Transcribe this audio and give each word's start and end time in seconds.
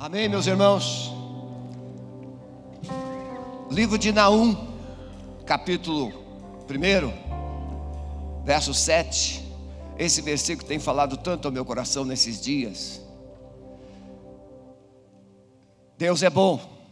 Amém, 0.00 0.28
meus 0.28 0.46
irmãos? 0.46 1.10
Livro 3.68 3.98
de 3.98 4.12
Naum, 4.12 4.54
capítulo 5.44 6.12
1, 6.70 8.44
verso 8.44 8.72
7. 8.72 9.42
Esse 9.98 10.22
versículo 10.22 10.68
tem 10.68 10.78
falado 10.78 11.16
tanto 11.16 11.48
ao 11.48 11.52
meu 11.52 11.64
coração 11.64 12.04
nesses 12.04 12.40
dias. 12.40 13.02
Deus 15.96 16.22
é 16.22 16.30
bom, 16.30 16.86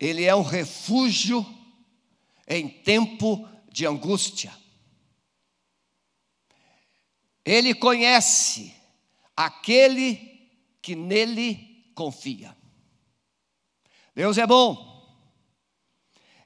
Ele 0.00 0.24
é 0.24 0.34
um 0.34 0.42
refúgio 0.42 1.46
em 2.48 2.68
tempo 2.68 3.48
de 3.70 3.86
angústia. 3.86 4.52
Ele 7.44 7.74
conhece 7.74 8.74
aquele 9.36 10.16
que 10.16 10.29
nele 10.88 11.92
confia. 11.94 12.56
Deus 14.14 14.38
é 14.38 14.46
bom, 14.46 14.88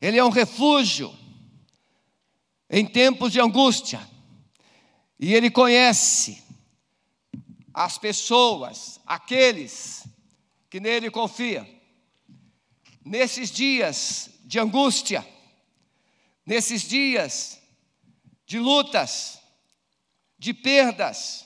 Ele 0.01 0.19
é 0.19 0.25
um 0.25 0.31
refúgio 0.31 1.17
em 2.69 2.87
tempos 2.87 3.33
de 3.33 3.41
angústia, 3.41 4.01
e 5.19 5.33
Ele 5.33 5.51
conhece 5.51 6.43
as 7.73 7.99
pessoas, 7.99 9.01
aqueles 9.07 10.05
que 10.71 10.79
nele 10.79 11.11
confiam. 11.11 11.67
Nesses 13.05 13.51
dias 13.51 14.31
de 14.45 14.59
angústia, 14.59 15.27
nesses 16.47 16.83
dias 16.83 17.61
de 18.47 18.59
lutas, 18.59 19.41
de 20.39 20.53
perdas, 20.53 21.44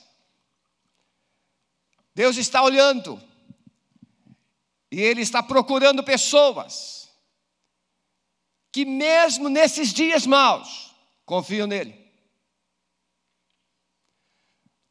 Deus 2.13 2.37
está 2.37 2.61
olhando. 2.63 3.21
E 4.91 4.99
Ele 4.99 5.21
está 5.21 5.43
procurando 5.43 6.03
pessoas 6.03 7.09
que, 8.71 8.85
mesmo 8.85 9.49
nesses 9.49 9.93
dias 9.93 10.25
maus, 10.25 10.93
confiam 11.25 11.67
nele. 11.67 11.97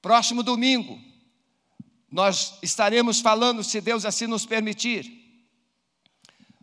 Próximo 0.01 0.43
domingo, 0.43 1.01
nós 2.11 2.59
estaremos 2.63 3.21
falando, 3.21 3.65
se 3.65 3.81
Deus 3.81 4.05
assim 4.05 4.27
nos 4.27 4.47
permitir, 4.47 5.19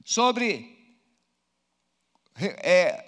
sobre 0.03 0.75
é, 2.35 3.03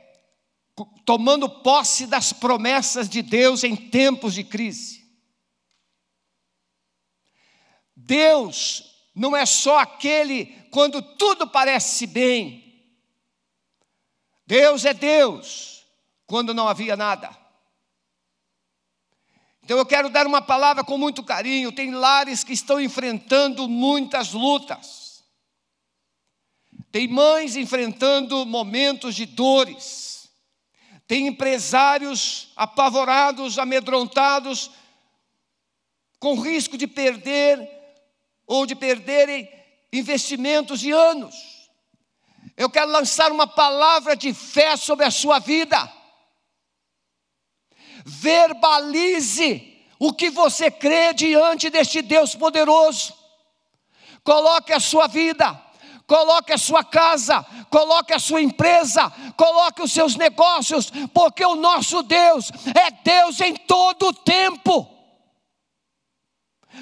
tomando 1.05 1.49
posse 1.49 2.07
das 2.07 2.31
promessas 2.31 3.09
de 3.09 3.21
Deus 3.21 3.63
em 3.63 3.75
tempos 3.75 4.33
de 4.33 4.43
crise. 4.43 4.96
Deus 8.07 8.85
não 9.13 9.35
é 9.35 9.45
só 9.45 9.79
aquele 9.79 10.45
quando 10.71 11.01
tudo 11.01 11.45
parece 11.45 12.07
bem. 12.07 12.63
Deus 14.45 14.85
é 14.85 14.93
Deus 14.93 15.85
quando 16.25 16.53
não 16.53 16.69
havia 16.69 16.95
nada. 16.95 17.29
Então 19.61 19.77
eu 19.77 19.85
quero 19.85 20.09
dar 20.09 20.25
uma 20.25 20.41
palavra 20.41 20.85
com 20.85 20.97
muito 20.97 21.21
carinho. 21.21 21.73
Tem 21.73 21.91
lares 21.91 22.45
que 22.45 22.53
estão 22.53 22.79
enfrentando 22.79 23.67
muitas 23.67 24.31
lutas. 24.31 25.21
Tem 26.89 27.09
mães 27.09 27.57
enfrentando 27.57 28.45
momentos 28.45 29.15
de 29.15 29.25
dores. 29.25 30.29
Tem 31.05 31.27
empresários 31.27 32.53
apavorados, 32.55 33.59
amedrontados, 33.59 34.71
com 36.19 36.39
risco 36.39 36.77
de 36.77 36.87
perder 36.87 37.76
ou 38.47 38.65
de 38.65 38.73
perderem 38.73 39.51
investimentos 39.91 40.79
de 40.79 40.91
anos. 40.91 41.35
Eu 42.55 42.69
quero 42.69 42.89
lançar 42.89 43.31
uma 43.31 43.45
palavra 43.45 44.15
de 44.15 44.33
fé 44.33 44.75
sobre 44.77 45.05
a 45.05 45.11
sua 45.11 45.37
vida. 45.37 45.91
Verbalize 48.05 49.77
o 49.99 50.13
que 50.13 50.29
você 50.29 50.71
crê 50.71 51.13
diante 51.13 51.69
deste 51.69 52.01
Deus 52.01 52.33
poderoso. 52.33 53.13
Coloque 54.23 54.73
a 54.73 54.79
sua 54.79 55.07
vida, 55.07 55.61
coloque 56.05 56.53
a 56.53 56.57
sua 56.57 56.83
casa, 56.83 57.45
coloque 57.69 58.13
a 58.13 58.19
sua 58.19 58.41
empresa, 58.41 59.11
coloque 59.35 59.81
os 59.81 59.91
seus 59.91 60.15
negócios, 60.15 60.91
porque 61.13 61.45
o 61.45 61.55
nosso 61.55 62.01
Deus 62.03 62.51
é 62.75 62.91
Deus 63.03 63.39
em 63.41 63.55
todo 63.55 64.07
o 64.07 64.13
tempo. 64.13 64.96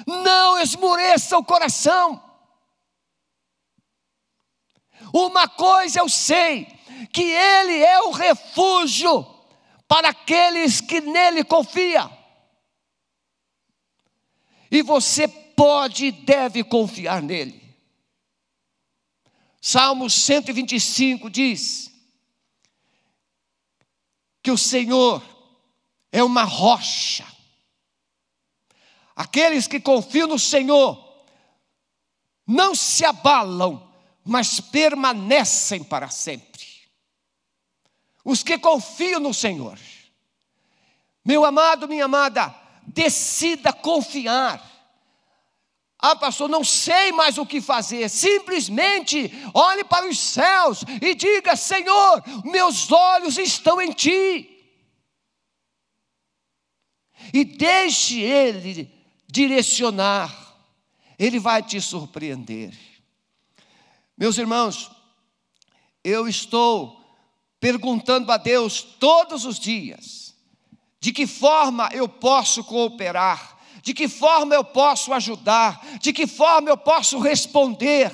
Não 0.04 0.58
esmoreça 0.58 1.38
o 1.38 1.44
coração. 1.44 2.22
Uma 5.12 5.48
coisa 5.48 6.00
eu 6.00 6.08
sei, 6.08 6.66
que 7.12 7.22
Ele 7.22 7.82
é 7.82 8.00
o 8.02 8.10
refúgio 8.10 9.24
para 9.86 10.08
aqueles 10.08 10.80
que 10.80 11.00
nele 11.00 11.44
confiam. 11.44 12.14
E 14.70 14.82
você 14.82 15.28
pode 15.28 16.06
e 16.06 16.12
deve 16.12 16.64
confiar 16.64 17.22
nele. 17.22 17.64
Salmo 19.60 20.10
125 20.10 21.30
diz 21.30 21.90
que 24.42 24.50
o 24.50 24.58
Senhor 24.58 25.22
é 26.12 26.22
uma 26.22 26.44
rocha 26.44 27.35
Aqueles 29.16 29.66
que 29.66 29.80
confiam 29.80 30.28
no 30.28 30.38
Senhor 30.38 31.02
não 32.46 32.74
se 32.74 33.02
abalam, 33.02 33.90
mas 34.22 34.60
permanecem 34.60 35.82
para 35.82 36.10
sempre. 36.10 36.66
Os 38.22 38.42
que 38.42 38.58
confiam 38.58 39.18
no 39.18 39.32
Senhor. 39.32 39.78
Meu 41.24 41.46
amado, 41.46 41.88
minha 41.88 42.04
amada, 42.04 42.54
decida 42.82 43.72
confiar. 43.72 44.62
Ah, 45.98 46.14
pastor, 46.14 46.48
não 46.48 46.62
sei 46.62 47.10
mais 47.10 47.38
o 47.38 47.46
que 47.46 47.60
fazer. 47.60 48.10
Simplesmente 48.10 49.32
olhe 49.54 49.82
para 49.82 50.06
os 50.06 50.18
céus 50.20 50.84
e 51.00 51.14
diga: 51.14 51.56
Senhor, 51.56 52.22
meus 52.44 52.92
olhos 52.92 53.38
estão 53.38 53.80
em 53.80 53.92
Ti. 53.92 54.52
E 57.32 57.44
deixe 57.44 58.20
Ele 58.20 58.95
direcionar, 59.36 60.34
Ele 61.18 61.38
vai 61.38 61.62
te 61.62 61.78
surpreender. 61.78 62.74
Meus 64.16 64.38
irmãos, 64.38 64.90
eu 66.02 66.26
estou 66.26 67.04
perguntando 67.60 68.32
a 68.32 68.38
Deus 68.38 68.80
todos 68.80 69.44
os 69.44 69.58
dias, 69.58 70.34
de 70.98 71.12
que 71.12 71.26
forma 71.26 71.90
eu 71.92 72.08
posso 72.08 72.64
cooperar, 72.64 73.58
de 73.82 73.92
que 73.92 74.08
forma 74.08 74.54
eu 74.54 74.64
posso 74.64 75.12
ajudar, 75.12 75.84
de 76.00 76.14
que 76.14 76.26
forma 76.26 76.70
eu 76.70 76.78
posso 76.78 77.18
responder. 77.18 78.10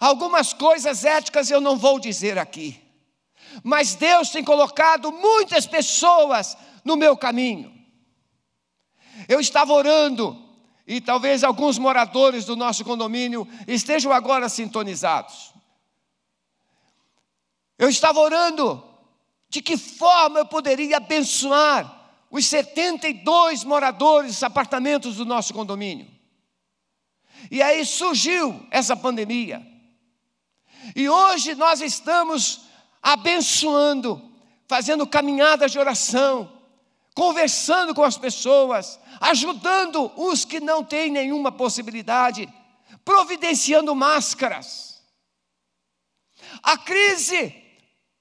Algumas 0.00 0.54
coisas 0.54 1.04
éticas 1.04 1.50
eu 1.50 1.60
não 1.60 1.76
vou 1.76 2.00
dizer 2.00 2.38
aqui, 2.38 2.80
mas 3.62 3.94
Deus 3.94 4.30
tem 4.30 4.42
colocado 4.42 5.12
muitas 5.12 5.66
pessoas 5.66 6.56
no 6.82 6.96
meu 6.96 7.14
caminho. 7.14 7.79
Eu 9.28 9.40
estava 9.40 9.72
orando, 9.72 10.36
e 10.86 11.00
talvez 11.00 11.44
alguns 11.44 11.78
moradores 11.78 12.44
do 12.44 12.56
nosso 12.56 12.84
condomínio 12.84 13.46
estejam 13.66 14.12
agora 14.12 14.48
sintonizados. 14.48 15.52
Eu 17.78 17.88
estava 17.88 18.20
orando 18.20 18.84
de 19.48 19.62
que 19.62 19.76
forma 19.76 20.40
eu 20.40 20.46
poderia 20.46 20.98
abençoar 20.98 22.12
os 22.30 22.46
72 22.46 23.64
moradores 23.64 24.42
apartamentos 24.42 25.16
do 25.16 25.24
nosso 25.24 25.52
condomínio. 25.52 26.06
E 27.50 27.62
aí 27.62 27.84
surgiu 27.84 28.66
essa 28.70 28.96
pandemia. 28.96 29.66
E 30.94 31.08
hoje 31.08 31.54
nós 31.54 31.80
estamos 31.80 32.62
abençoando, 33.02 34.22
fazendo 34.66 35.06
caminhadas 35.06 35.72
de 35.72 35.78
oração, 35.78 36.59
conversando 37.20 37.94
com 37.94 38.02
as 38.02 38.16
pessoas, 38.16 38.98
ajudando 39.20 40.10
os 40.16 40.46
que 40.46 40.58
não 40.58 40.82
têm 40.82 41.10
nenhuma 41.10 41.52
possibilidade, 41.52 42.48
providenciando 43.04 43.94
máscaras. 43.94 45.04
A 46.62 46.78
crise, 46.78 47.54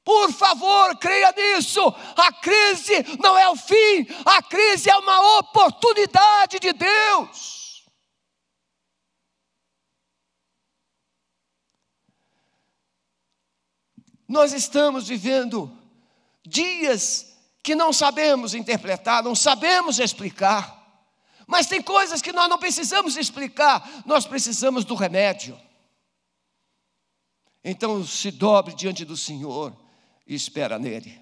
por 0.04 0.34
favor, 0.34 0.98
creia 0.98 1.32
nisso. 1.32 1.80
A 2.18 2.34
crise 2.34 3.06
não 3.24 3.38
é 3.38 3.48
o 3.48 3.56
fim, 3.56 4.06
a 4.26 4.44
crise 4.44 4.90
é 4.90 4.98
uma 4.98 5.40
oportunidade 5.40 6.60
de 6.60 6.74
Deus. 6.74 7.86
Nós 14.28 14.52
estamos 14.52 15.08
vivendo 15.08 15.74
dias 16.46 17.29
que 17.70 17.76
não 17.76 17.94
sabemos 17.94 18.56
interpretar, 18.56 19.22
não 19.22 19.36
sabemos 19.36 20.00
explicar. 20.00 20.76
Mas 21.46 21.68
tem 21.68 21.80
coisas 21.80 22.20
que 22.20 22.32
nós 22.32 22.50
não 22.50 22.58
precisamos 22.58 23.16
explicar, 23.16 23.88
nós 24.08 24.26
precisamos 24.26 24.84
do 24.84 24.96
remédio. 24.96 25.56
Então 27.64 28.04
se 28.04 28.32
dobre 28.32 28.74
diante 28.74 29.06
do 29.06 29.16
Senhor 29.16 29.72
e 30.26 30.34
espera 30.34 30.80
nele. 30.80 31.22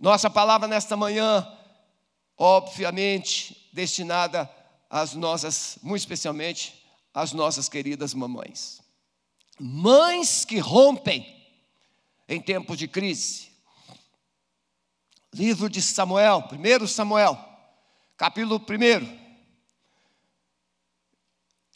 Nossa 0.00 0.30
palavra 0.30 0.66
nesta 0.66 0.96
manhã, 0.96 1.46
obviamente, 2.34 3.68
destinada 3.70 4.50
às 4.88 5.12
nossas, 5.12 5.78
muito 5.82 6.00
especialmente, 6.00 6.82
às 7.12 7.34
nossas 7.34 7.68
queridas 7.68 8.14
mamães. 8.14 8.80
Mães 9.60 10.46
que 10.46 10.60
rompem 10.60 11.26
em 12.26 12.40
tempos 12.40 12.78
de 12.78 12.88
crise. 12.88 13.47
Livro 15.38 15.70
de 15.70 15.80
Samuel, 15.80 16.48
1 16.50 16.86
Samuel, 16.88 17.38
capítulo 18.16 18.56
1. 18.56 19.18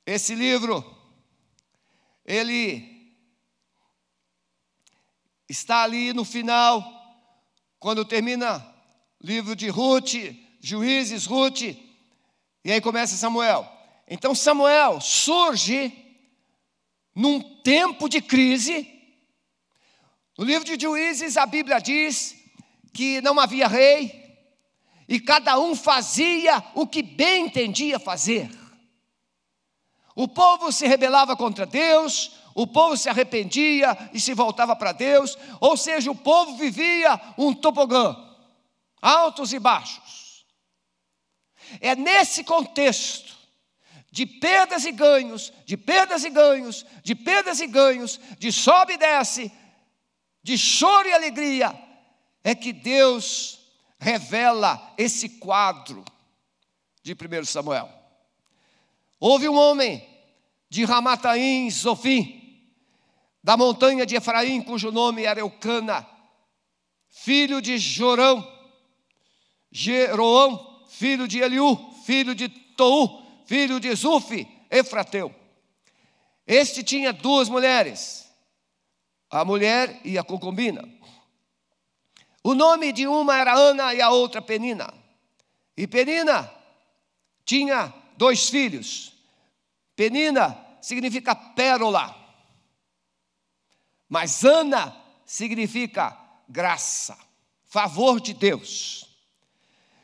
Esse 0.04 0.34
livro, 0.34 0.84
ele 2.26 3.14
está 5.48 5.84
ali 5.84 6.12
no 6.12 6.24
final, 6.24 6.82
quando 7.78 8.04
termina 8.04 8.58
o 9.22 9.24
livro 9.24 9.54
de 9.54 9.68
Ruth, 9.68 10.14
Juízes, 10.58 11.24
Ruth, 11.26 11.60
e 11.60 12.72
aí 12.72 12.80
começa 12.80 13.14
Samuel. 13.14 13.64
Então 14.08 14.34
Samuel 14.34 15.00
surge 15.00 16.16
num 17.14 17.40
tempo 17.62 18.08
de 18.08 18.20
crise. 18.20 18.90
No 20.36 20.44
livro 20.44 20.64
de 20.64 20.82
Juízes, 20.82 21.36
a 21.36 21.46
Bíblia 21.46 21.78
diz 21.78 22.41
que 22.92 23.20
não 23.20 23.38
havia 23.40 23.66
rei, 23.68 24.22
e 25.08 25.20
cada 25.20 25.58
um 25.58 25.74
fazia 25.74 26.62
o 26.74 26.86
que 26.86 27.02
bem 27.02 27.46
entendia 27.46 27.98
fazer. 27.98 28.50
O 30.14 30.28
povo 30.28 30.70
se 30.70 30.86
rebelava 30.86 31.36
contra 31.36 31.64
Deus, 31.64 32.32
o 32.54 32.66
povo 32.66 32.96
se 32.96 33.08
arrependia 33.08 34.10
e 34.12 34.20
se 34.20 34.34
voltava 34.34 34.76
para 34.76 34.92
Deus, 34.92 35.36
ou 35.60 35.76
seja, 35.76 36.10
o 36.10 36.14
povo 36.14 36.56
vivia 36.56 37.20
um 37.38 37.54
tobogã, 37.54 38.16
altos 39.00 39.52
e 39.52 39.58
baixos. 39.58 40.46
É 41.80 41.96
nesse 41.96 42.44
contexto 42.44 43.36
de 44.10 44.26
perdas 44.26 44.84
e 44.84 44.92
ganhos, 44.92 45.50
de 45.64 45.76
perdas 45.76 46.22
e 46.24 46.28
ganhos, 46.28 46.84
de 47.02 47.14
perdas 47.14 47.60
e 47.60 47.66
ganhos, 47.66 48.20
de 48.38 48.52
sobe 48.52 48.94
e 48.94 48.98
desce, 48.98 49.50
de 50.42 50.58
choro 50.58 51.08
e 51.08 51.14
alegria, 51.14 51.74
é 52.44 52.54
que 52.54 52.72
Deus 52.72 53.60
revela 53.98 54.94
esse 54.98 55.28
quadro 55.28 56.04
de 57.02 57.12
1 57.12 57.44
Samuel. 57.44 57.88
Houve 59.20 59.48
um 59.48 59.56
homem 59.56 60.06
de 60.68 60.84
Ramataim, 60.84 61.70
Zofim, 61.70 62.42
da 63.42 63.56
montanha 63.56 64.06
de 64.06 64.16
Efraim, 64.16 64.62
cujo 64.62 64.90
nome 64.90 65.24
era 65.24 65.40
Eucana, 65.40 66.06
filho 67.08 67.60
de 67.60 67.76
Jorão, 67.78 68.46
Jeroão, 69.70 70.84
filho 70.88 71.26
de 71.26 71.40
Eliú, 71.40 71.76
filho 72.04 72.34
de 72.34 72.48
Tou, 72.48 73.22
filho 73.46 73.78
de 73.80 73.94
Zufi, 73.94 74.46
Efrateu. 74.70 75.34
Este 76.46 76.82
tinha 76.82 77.12
duas 77.12 77.48
mulheres, 77.48 78.28
a 79.30 79.44
mulher 79.44 80.00
e 80.04 80.18
a 80.18 80.22
concubina. 80.22 80.82
O 82.42 82.54
nome 82.54 82.92
de 82.92 83.06
uma 83.06 83.36
era 83.36 83.54
Ana 83.54 83.94
e 83.94 84.02
a 84.02 84.10
outra 84.10 84.42
Penina. 84.42 84.92
E 85.76 85.86
Penina 85.86 86.50
tinha 87.44 87.92
dois 88.16 88.48
filhos, 88.48 89.12
Penina 89.96 90.58
significa 90.80 91.34
pérola, 91.34 92.14
mas 94.08 94.44
Ana 94.44 94.94
significa 95.24 96.16
graça, 96.48 97.16
favor 97.64 98.20
de 98.20 98.34
Deus. 98.34 99.08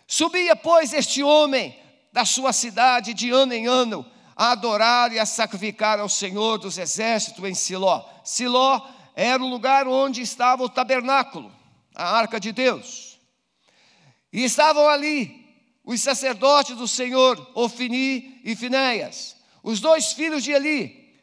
Subia, 0.06 0.56
pois, 0.56 0.92
este 0.92 1.22
homem 1.22 1.78
da 2.12 2.24
sua 2.24 2.52
cidade 2.52 3.12
de 3.12 3.30
ano 3.30 3.52
em 3.52 3.66
ano 3.66 4.04
a 4.34 4.52
adorar 4.52 5.12
e 5.12 5.18
a 5.18 5.26
sacrificar 5.26 5.98
ao 5.98 6.08
Senhor 6.08 6.58
dos 6.58 6.78
exércitos 6.78 7.44
em 7.44 7.54
Siló. 7.54 8.08
Siló 8.24 8.80
era 9.14 9.42
o 9.42 9.48
lugar 9.48 9.86
onde 9.86 10.22
estava 10.22 10.62
o 10.62 10.68
tabernáculo, 10.68 11.52
a 11.98 12.16
arca 12.16 12.40
de 12.40 12.52
Deus. 12.52 13.18
E 14.32 14.44
estavam 14.44 14.88
ali 14.88 15.46
os 15.84 16.00
sacerdotes 16.00 16.76
do 16.76 16.88
Senhor, 16.88 17.50
Ofini 17.54 18.40
e 18.42 18.56
Finéias 18.56 19.36
os 19.68 19.80
dois 19.80 20.14
filhos 20.14 20.42
de 20.42 20.50
Eli. 20.50 21.14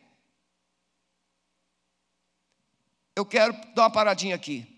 Eu 3.16 3.26
quero 3.26 3.54
dar 3.74 3.84
uma 3.84 3.90
paradinha 3.90 4.36
aqui. 4.36 4.72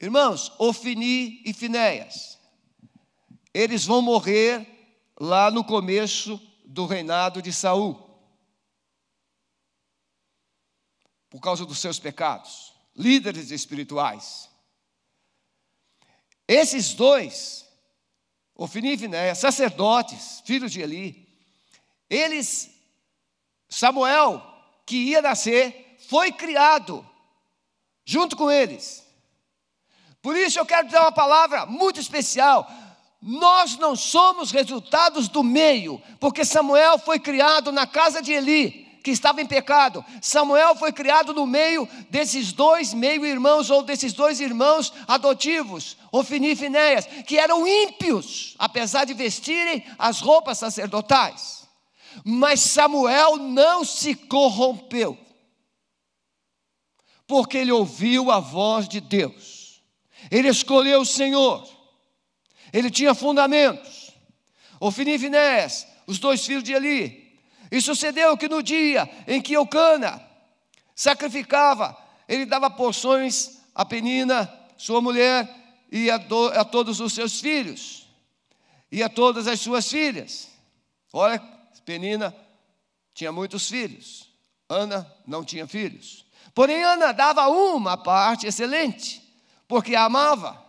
Irmãos, 0.00 0.50
Ofini 0.58 1.40
e 1.44 1.52
Finéias, 1.52 2.36
eles 3.54 3.84
vão 3.86 4.02
morrer 4.02 4.66
lá 5.20 5.52
no 5.52 5.62
começo 5.62 6.40
do 6.64 6.84
reinado 6.84 7.40
de 7.40 7.52
Saul. 7.52 8.10
Por 11.28 11.40
causa 11.40 11.64
dos 11.64 11.78
seus 11.78 12.00
pecados, 12.00 12.74
líderes 12.96 13.52
espirituais. 13.52 14.49
Esses 16.50 16.94
dois, 16.94 17.64
Ofini 18.56 18.94
e 18.94 18.98
Finéias, 18.98 19.38
sacerdotes, 19.38 20.42
filhos 20.44 20.72
de 20.72 20.80
Eli, 20.80 21.28
eles, 22.10 22.68
Samuel, 23.68 24.42
que 24.84 24.96
ia 24.96 25.22
nascer, 25.22 25.96
foi 26.08 26.32
criado 26.32 27.08
junto 28.04 28.36
com 28.36 28.50
eles. 28.50 29.06
Por 30.20 30.36
isso 30.36 30.58
eu 30.58 30.66
quero 30.66 30.88
dar 30.88 31.02
uma 31.02 31.12
palavra 31.12 31.66
muito 31.66 32.00
especial. 32.00 32.68
Nós 33.22 33.76
não 33.76 33.94
somos 33.94 34.50
resultados 34.50 35.28
do 35.28 35.44
meio, 35.44 36.02
porque 36.18 36.44
Samuel 36.44 36.98
foi 36.98 37.20
criado 37.20 37.70
na 37.70 37.86
casa 37.86 38.20
de 38.20 38.32
Eli, 38.32 38.89
que 39.02 39.10
estava 39.10 39.40
em 39.40 39.46
pecado. 39.46 40.04
Samuel 40.20 40.74
foi 40.74 40.92
criado 40.92 41.32
no 41.32 41.46
meio 41.46 41.88
desses 42.08 42.52
dois 42.52 42.92
meio-irmãos, 42.92 43.70
ou 43.70 43.82
desses 43.82 44.12
dois 44.12 44.40
irmãos 44.40 44.92
adotivos, 45.06 45.96
Ofini 46.12 46.52
e 46.52 46.56
Finéias, 46.56 47.06
que 47.26 47.38
eram 47.38 47.66
ímpios, 47.66 48.54
apesar 48.58 49.04
de 49.04 49.14
vestirem 49.14 49.84
as 49.98 50.20
roupas 50.20 50.58
sacerdotais. 50.58 51.68
Mas 52.24 52.60
Samuel 52.60 53.36
não 53.36 53.84
se 53.84 54.14
corrompeu, 54.14 55.18
porque 57.26 57.58
ele 57.58 57.72
ouviu 57.72 58.30
a 58.30 58.40
voz 58.40 58.88
de 58.88 59.00
Deus, 59.00 59.82
ele 60.30 60.48
escolheu 60.48 61.00
o 61.00 61.06
Senhor, 61.06 61.68
ele 62.72 62.90
tinha 62.90 63.14
fundamentos. 63.14 64.10
Ofini 64.80 65.12
e 65.12 65.18
Finés, 65.18 65.86
os 66.06 66.18
dois 66.18 66.44
filhos 66.44 66.64
de 66.64 66.72
Eli. 66.72 67.19
E 67.70 67.80
sucedeu 67.80 68.36
que 68.36 68.48
no 68.48 68.62
dia 68.62 69.08
em 69.26 69.40
que 69.40 69.52
Eucana 69.52 70.20
sacrificava, 70.94 71.96
ele 72.28 72.44
dava 72.44 72.68
porções 72.68 73.60
a 73.74 73.84
Penina, 73.84 74.52
sua 74.76 75.00
mulher, 75.00 75.48
e 75.90 76.10
a, 76.10 76.16
do, 76.18 76.48
a 76.48 76.64
todos 76.64 77.00
os 77.00 77.12
seus 77.12 77.40
filhos, 77.40 78.06
e 78.90 79.02
a 79.02 79.08
todas 79.08 79.46
as 79.46 79.60
suas 79.60 79.88
filhas. 79.88 80.48
Olha 81.12 81.40
Penina 81.84 82.34
tinha 83.12 83.32
muitos 83.32 83.68
filhos, 83.68 84.28
Ana 84.68 85.10
não 85.26 85.44
tinha 85.44 85.66
filhos. 85.66 86.24
Porém, 86.54 86.84
Ana 86.84 87.12
dava 87.12 87.48
uma 87.48 87.96
parte 87.96 88.46
excelente, 88.46 89.20
porque 89.66 89.96
a 89.96 90.04
amava, 90.04 90.64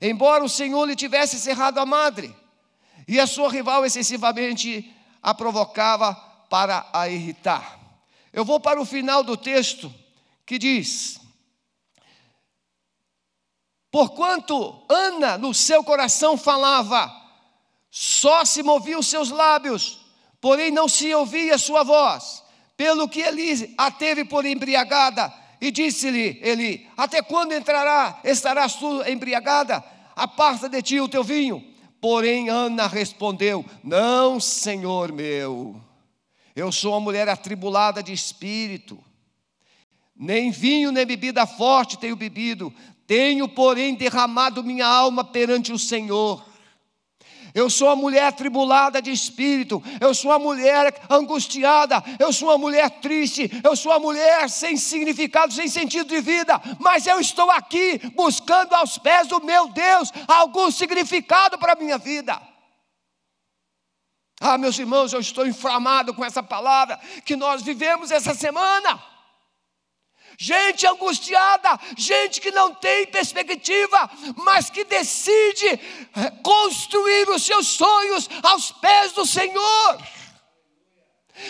embora 0.00 0.42
o 0.42 0.48
Senhor 0.48 0.84
lhe 0.86 0.96
tivesse 0.96 1.38
cerrado 1.38 1.78
a 1.78 1.86
madre, 1.86 2.34
e 3.06 3.20
a 3.20 3.26
sua 3.26 3.50
rival 3.50 3.84
excessivamente 3.84 4.94
a 5.22 5.34
provocava 5.34 6.14
para 6.48 6.86
a 6.92 7.08
irritar. 7.08 7.78
Eu 8.32 8.44
vou 8.44 8.60
para 8.60 8.80
o 8.80 8.84
final 8.84 9.22
do 9.22 9.36
texto 9.36 9.92
que 10.44 10.58
diz: 10.58 11.20
Porquanto 13.90 14.84
Ana 14.88 15.38
no 15.38 15.52
seu 15.54 15.82
coração 15.82 16.36
falava, 16.36 17.14
só 17.90 18.44
se 18.44 18.62
moviam 18.62 19.02
seus 19.02 19.30
lábios, 19.30 19.98
porém 20.40 20.70
não 20.70 20.88
se 20.88 21.12
ouvia 21.14 21.58
sua 21.58 21.82
voz. 21.82 22.42
Pelo 22.76 23.08
que 23.08 23.20
Eli 23.20 23.74
a 23.76 23.90
teve 23.90 24.24
por 24.24 24.44
embriagada, 24.44 25.34
e 25.60 25.70
disse-lhe 25.70 26.38
Eli: 26.42 26.88
Até 26.96 27.22
quando 27.22 27.52
entrará, 27.52 28.20
estarás 28.22 28.76
tu 28.76 29.02
embriagada? 29.04 29.84
Aparta 30.14 30.68
de 30.68 30.80
ti 30.82 31.00
o 31.00 31.08
teu 31.08 31.24
vinho. 31.24 31.67
Porém, 32.00 32.48
Ana 32.48 32.86
respondeu: 32.86 33.64
Não, 33.82 34.38
senhor 34.38 35.12
meu, 35.12 35.80
eu 36.54 36.70
sou 36.72 36.92
uma 36.92 37.00
mulher 37.00 37.28
atribulada 37.28 38.02
de 38.02 38.12
espírito. 38.12 38.98
Nem 40.16 40.50
vinho, 40.50 40.90
nem 40.90 41.06
bebida 41.06 41.46
forte 41.46 41.96
tenho 41.96 42.16
bebido, 42.16 42.74
tenho, 43.06 43.48
porém, 43.48 43.94
derramado 43.94 44.64
minha 44.64 44.86
alma 44.86 45.22
perante 45.24 45.72
o 45.72 45.78
Senhor. 45.78 46.44
Eu 47.54 47.70
sou 47.70 47.88
uma 47.88 47.96
mulher 47.96 48.32
tribulada 48.32 49.00
de 49.00 49.10
espírito, 49.10 49.82
eu 50.00 50.14
sou 50.14 50.30
uma 50.30 50.38
mulher 50.38 50.94
angustiada, 51.08 52.02
eu 52.18 52.32
sou 52.32 52.48
uma 52.48 52.58
mulher 52.58 52.90
triste, 53.00 53.50
eu 53.64 53.74
sou 53.74 53.92
uma 53.92 53.98
mulher 53.98 54.48
sem 54.50 54.76
significado, 54.76 55.52
sem 55.52 55.68
sentido 55.68 56.08
de 56.08 56.20
vida, 56.20 56.60
mas 56.78 57.06
eu 57.06 57.18
estou 57.20 57.50
aqui 57.50 57.98
buscando 58.14 58.74
aos 58.74 58.98
pés 58.98 59.28
do 59.28 59.42
meu 59.42 59.68
Deus 59.68 60.12
algum 60.26 60.70
significado 60.70 61.58
para 61.58 61.72
a 61.72 61.76
minha 61.76 61.98
vida. 61.98 62.40
Ah, 64.40 64.56
meus 64.56 64.78
irmãos, 64.78 65.12
eu 65.12 65.20
estou 65.20 65.46
inflamado 65.46 66.14
com 66.14 66.24
essa 66.24 66.42
palavra 66.42 66.98
que 67.24 67.34
nós 67.34 67.62
vivemos 67.62 68.10
essa 68.10 68.34
semana 68.34 69.07
gente 70.40 70.86
angustiada, 70.86 71.78
gente 71.96 72.40
que 72.40 72.52
não 72.52 72.72
tem 72.72 73.08
perspectiva, 73.08 74.08
mas 74.36 74.70
que 74.70 74.84
decide 74.84 75.66
eh, 75.66 76.30
construir 76.44 77.28
os 77.28 77.42
seus 77.42 77.66
sonhos 77.66 78.30
aos 78.44 78.70
pés 78.70 79.10
do 79.12 79.26
Senhor. 79.26 79.98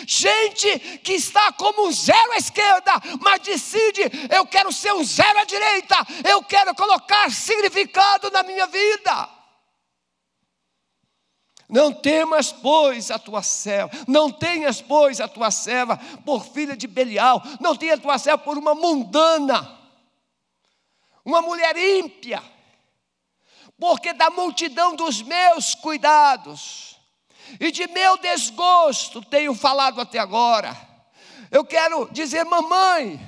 Gente 0.07 0.79
que 1.03 1.13
está 1.13 1.51
como 1.51 1.87
um 1.87 1.91
zero 1.91 2.31
à 2.33 2.37
esquerda, 2.37 2.93
mas 3.21 3.41
decide: 3.41 4.01
eu 4.35 4.45
quero 4.45 4.71
ser 4.71 4.93
um 4.93 5.03
zero 5.03 5.39
à 5.39 5.43
direita, 5.43 5.95
eu 6.27 6.43
quero 6.43 6.73
colocar 6.75 7.31
significado 7.31 8.29
na 8.31 8.43
minha 8.43 8.65
vida. 8.67 9.38
Não 11.69 11.93
temas, 11.93 12.51
pois, 12.51 13.11
a 13.11 13.19
tua 13.19 13.43
serva, 13.43 13.91
não 14.07 14.31
tenhas, 14.31 14.81
pois, 14.81 15.21
a 15.21 15.27
tua 15.27 15.51
serva 15.51 15.97
por 16.25 16.43
filha 16.43 16.75
de 16.75 16.87
Belial, 16.87 17.43
não 17.59 17.75
tenha 17.75 17.93
a 17.93 17.97
tua 17.99 18.17
serva 18.17 18.39
por 18.39 18.57
uma 18.57 18.73
mundana, 18.73 19.77
uma 21.23 21.43
mulher 21.43 21.77
ímpia, 21.77 22.41
porque 23.79 24.13
da 24.13 24.31
multidão 24.31 24.95
dos 24.95 25.21
meus 25.21 25.75
cuidados 25.75 26.97
e 27.59 27.71
de 27.71 27.85
meu 27.87 28.17
desgosto 28.17 29.21
tenho 29.21 29.53
falado 29.53 30.01
até 30.01 30.17
agora. 30.17 30.75
Eu 31.51 31.63
quero 31.63 32.09
dizer, 32.11 32.45
mamãe, 32.45 33.19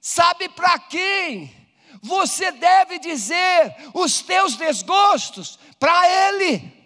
sabe 0.00 0.48
para 0.48 0.78
quem 0.78 1.52
você 2.00 2.52
deve 2.52 3.00
dizer 3.00 3.74
os 3.92 4.22
teus 4.22 4.54
desgostos? 4.54 5.58
Para 5.80 6.28
ele. 6.28 6.79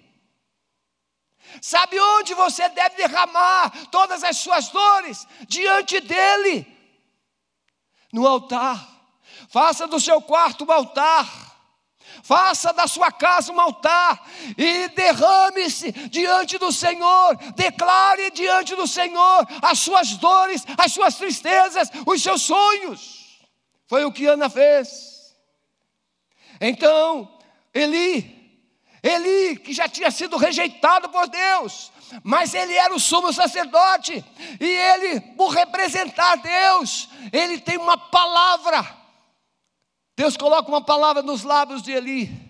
Sabe 1.60 1.98
onde 1.98 2.34
você 2.34 2.68
deve 2.68 2.96
derramar 2.96 3.70
todas 3.90 4.22
as 4.24 4.38
suas 4.38 4.68
dores? 4.68 5.26
Diante 5.48 6.00
dEle, 6.00 6.66
no 8.12 8.26
altar. 8.26 8.92
Faça 9.48 9.86
do 9.86 10.00
seu 10.00 10.20
quarto 10.20 10.64
um 10.64 10.72
altar. 10.72 11.54
Faça 12.22 12.72
da 12.72 12.86
sua 12.86 13.10
casa 13.10 13.52
um 13.52 13.60
altar 13.60 14.26
e 14.56 14.88
derrame-se 14.88 15.92
diante 16.08 16.56
do 16.58 16.72
Senhor, 16.72 17.36
declare 17.54 18.30
diante 18.30 18.74
do 18.76 18.86
Senhor 18.86 19.46
as 19.60 19.80
suas 19.80 20.16
dores, 20.16 20.64
as 20.78 20.92
suas 20.92 21.16
tristezas, 21.16 21.90
os 22.06 22.22
seus 22.22 22.42
sonhos. 22.42 23.44
Foi 23.86 24.04
o 24.04 24.12
que 24.12 24.26
Ana 24.26 24.48
fez. 24.48 25.34
Então, 26.60 27.38
Eli 27.74 28.43
Eli, 29.04 29.58
que 29.58 29.74
já 29.74 29.86
tinha 29.86 30.10
sido 30.10 30.38
rejeitado 30.38 31.10
por 31.10 31.28
Deus, 31.28 31.92
mas 32.22 32.54
ele 32.54 32.72
era 32.72 32.94
o 32.94 32.98
sumo 32.98 33.34
sacerdote, 33.34 34.24
e 34.58 34.64
ele, 34.64 35.20
por 35.36 35.50
representar 35.50 36.36
Deus, 36.36 37.10
ele 37.30 37.58
tem 37.58 37.76
uma 37.76 37.98
palavra. 37.98 38.82
Deus 40.16 40.38
coloca 40.38 40.70
uma 40.70 40.82
palavra 40.82 41.22
nos 41.22 41.42
lábios 41.42 41.82
de 41.82 41.92
Eli. 41.92 42.44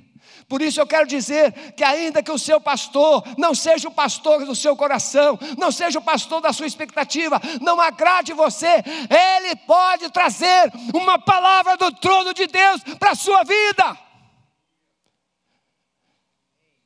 Por 0.49 0.63
isso 0.63 0.81
eu 0.81 0.87
quero 0.87 1.09
dizer 1.09 1.73
que, 1.73 1.83
ainda 1.83 2.23
que 2.23 2.31
o 2.31 2.39
seu 2.39 2.61
pastor 2.61 3.25
não 3.37 3.53
seja 3.53 3.89
o 3.89 3.93
pastor 3.93 4.45
do 4.45 4.55
seu 4.55 4.77
coração, 4.77 5.37
não 5.59 5.73
seja 5.73 5.99
o 5.99 6.03
pastor 6.03 6.41
da 6.41 6.53
sua 6.53 6.67
expectativa, 6.67 7.41
não 7.61 7.81
agrade 7.81 8.33
você, 8.33 8.85
ele 9.11 9.57
pode 9.67 10.09
trazer 10.11 10.71
uma 10.95 11.19
palavra 11.19 11.77
do 11.77 11.91
trono 11.93 12.33
de 12.33 12.47
Deus 12.47 12.81
para 12.99 13.11
a 13.11 13.17
sua 13.17 13.43
vida. 13.43 14.05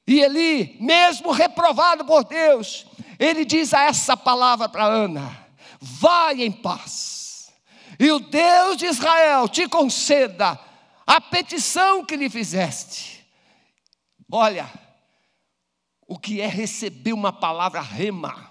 E 0.09 0.23
Eli, 0.23 0.75
mesmo 0.81 1.33
reprovado 1.33 2.03
por 2.03 2.25
Deus, 2.25 2.87
ele 3.19 3.45
diz 3.45 3.75
a 3.75 3.83
essa 3.83 4.17
palavra 4.17 4.67
para 4.67 4.87
Ana: 4.87 5.47
vai 5.79 6.43
em 6.43 6.51
paz, 6.51 7.53
e 8.01 8.11
o 8.11 8.19
Deus 8.19 8.79
de 8.79 8.87
Israel 8.87 9.47
te 9.51 9.69
conceda 9.69 10.59
a 11.07 11.21
petição 11.21 12.07
que 12.07 12.17
lhe 12.17 12.31
fizeste. 12.31 13.23
Olha, 14.33 14.73
o 16.07 16.19
que 16.19 16.41
é 16.41 16.47
receber 16.47 17.13
uma 17.13 17.31
palavra 17.31 17.83
rema. 17.83 18.51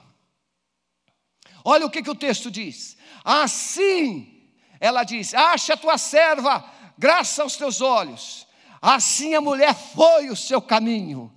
Olha 1.65 1.87
o 1.87 1.89
que, 1.89 2.03
que 2.03 2.11
o 2.11 2.15
texto 2.15 2.51
diz. 2.51 2.95
Assim, 3.25 4.47
ela 4.79 5.03
diz: 5.03 5.33
acha 5.33 5.73
a 5.73 5.77
tua 5.77 5.97
serva, 5.97 6.63
graça 6.99 7.41
aos 7.41 7.55
teus 7.55 7.81
olhos. 7.81 8.45
Assim 8.79 9.33
a 9.33 9.41
mulher 9.41 9.73
foi 9.73 10.29
o 10.29 10.35
seu 10.35 10.61
caminho 10.61 11.35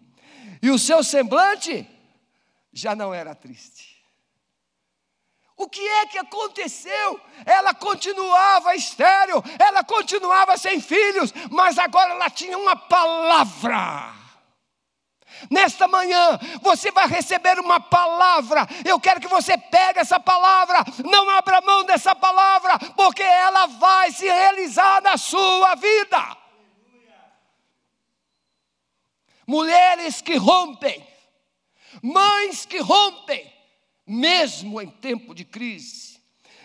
e 0.62 0.70
o 0.70 0.78
seu 0.78 1.02
semblante 1.02 1.88
já 2.72 2.94
não 2.94 3.12
era 3.12 3.34
triste. 3.34 4.00
O 5.56 5.68
que 5.68 5.86
é 5.86 6.06
que 6.06 6.18
aconteceu? 6.18 7.20
Ela 7.44 7.74
continuava 7.74 8.74
estéril, 8.74 9.42
ela 9.58 9.84
continuava 9.84 10.56
sem 10.56 10.80
filhos, 10.80 11.32
mas 11.50 11.78
agora 11.78 12.12
ela 12.12 12.30
tinha 12.30 12.56
uma 12.56 12.74
palavra. 12.74 14.14
Nesta 15.50 15.86
manhã 15.86 16.38
você 16.62 16.90
vai 16.90 17.06
receber 17.06 17.58
uma 17.58 17.78
palavra. 17.78 18.66
Eu 18.84 18.98
quero 18.98 19.20
que 19.20 19.28
você 19.28 19.56
pegue 19.56 20.00
essa 20.00 20.18
palavra, 20.18 20.82
não 21.04 21.28
abra 21.28 21.60
mão 21.60 21.84
dessa 21.84 22.14
palavra, 22.14 22.78
porque 22.96 23.22
ela 23.22 23.66
vai 23.66 24.10
se 24.12 24.24
realizar 24.24 25.02
na 25.02 25.18
sua 25.18 25.74
vida 25.74 26.39
mulheres 29.50 30.22
que 30.22 30.36
rompem, 30.36 31.04
mães 32.00 32.64
que 32.64 32.78
rompem, 32.78 33.52
mesmo 34.06 34.80
em 34.80 34.88
tempo 34.88 35.34
de 35.34 35.44
crise. 35.44 36.20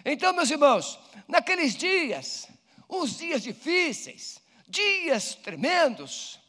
Então, 0.05 0.31
meus 0.33 0.51
irmãos, 0.51 0.99
naqueles 1.27 1.75
dias, 1.75 2.47
uns 2.87 3.17
dias 3.17 3.41
difíceis, 3.41 4.39
dias 4.67 5.33
tremendos, 5.33 6.39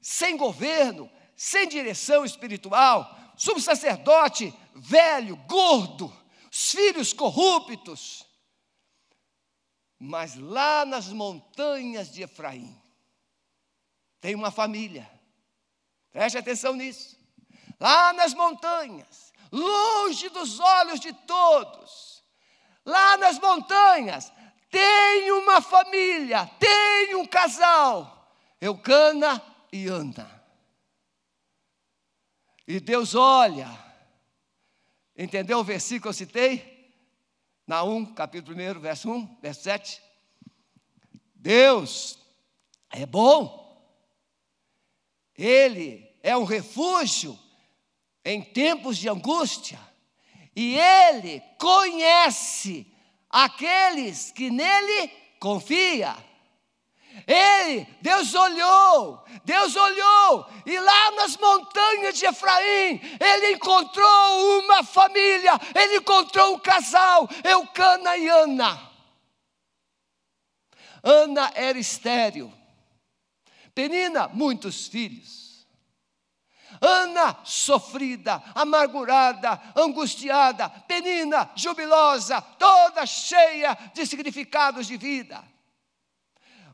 sem 0.00 0.38
governo, 0.38 1.10
sem 1.36 1.68
direção 1.68 2.24
espiritual, 2.24 3.14
subsacerdote 3.36 4.54
velho, 4.74 5.36
gordo, 5.46 6.10
os 6.50 6.70
filhos 6.70 7.12
corruptos. 7.12 8.26
Mas 9.98 10.34
lá 10.34 10.86
nas 10.86 11.08
montanhas 11.08 12.10
de 12.10 12.22
Efraim, 12.22 12.74
tem 14.18 14.34
uma 14.34 14.50
família 14.50 15.17
Preste 16.12 16.38
atenção 16.38 16.74
nisso. 16.74 17.18
Lá 17.78 18.12
nas 18.12 18.34
montanhas, 18.34 19.32
longe 19.52 20.28
dos 20.30 20.58
olhos 20.58 21.00
de 21.00 21.12
todos, 21.12 22.24
lá 22.84 23.16
nas 23.16 23.38
montanhas, 23.38 24.32
tem 24.70 25.30
uma 25.32 25.60
família, 25.60 26.46
tem 26.58 27.14
um 27.14 27.26
casal, 27.26 28.34
Eucana 28.60 29.42
e 29.72 29.86
Ana. 29.86 30.38
E 32.66 32.80
Deus 32.80 33.14
olha, 33.14 33.68
entendeu 35.16 35.58
o 35.58 35.64
versículo 35.64 36.02
que 36.02 36.08
eu 36.08 36.12
citei? 36.12 36.78
Na 37.66 37.82
1, 37.82 38.14
capítulo 38.14 38.56
1, 38.56 38.80
verso 38.80 39.10
1, 39.10 39.38
verso 39.40 39.62
7. 39.62 40.02
Deus 41.34 42.18
é 42.90 43.06
bom, 43.06 43.67
Ele 45.38 46.04
é 46.22 46.36
um 46.36 46.44
refúgio 46.44 47.38
em 48.24 48.42
tempos 48.42 48.98
de 48.98 49.08
angústia, 49.08 49.78
e 50.54 50.76
Ele 50.76 51.40
conhece 51.56 52.84
aqueles 53.30 54.32
que 54.32 54.50
nele 54.50 55.08
confia. 55.38 56.16
Ele, 57.26 57.86
Deus 58.00 58.34
olhou, 58.34 59.24
Deus 59.44 59.74
olhou, 59.74 60.46
e 60.64 60.78
lá 60.78 61.10
nas 61.12 61.36
montanhas 61.36 62.16
de 62.16 62.26
Efraim, 62.26 63.00
ele 63.20 63.54
encontrou 63.54 64.60
uma 64.60 64.84
família, 64.84 65.58
ele 65.74 65.96
encontrou 65.96 66.54
um 66.54 66.58
casal, 66.58 67.28
Eucana 67.42 68.16
e 68.16 68.28
Ana. 68.28 68.88
Ana 71.02 71.50
era 71.54 71.78
estéril, 71.78 72.52
Penina, 73.78 74.26
muitos 74.26 74.88
filhos. 74.88 75.64
Ana 76.80 77.38
sofrida, 77.44 78.42
amargurada, 78.52 79.72
angustiada, 79.76 80.68
penina, 80.68 81.48
jubilosa, 81.56 82.40
toda 82.40 83.06
cheia 83.06 83.78
de 83.94 84.04
significados 84.04 84.88
de 84.88 84.96
vida. 84.96 85.44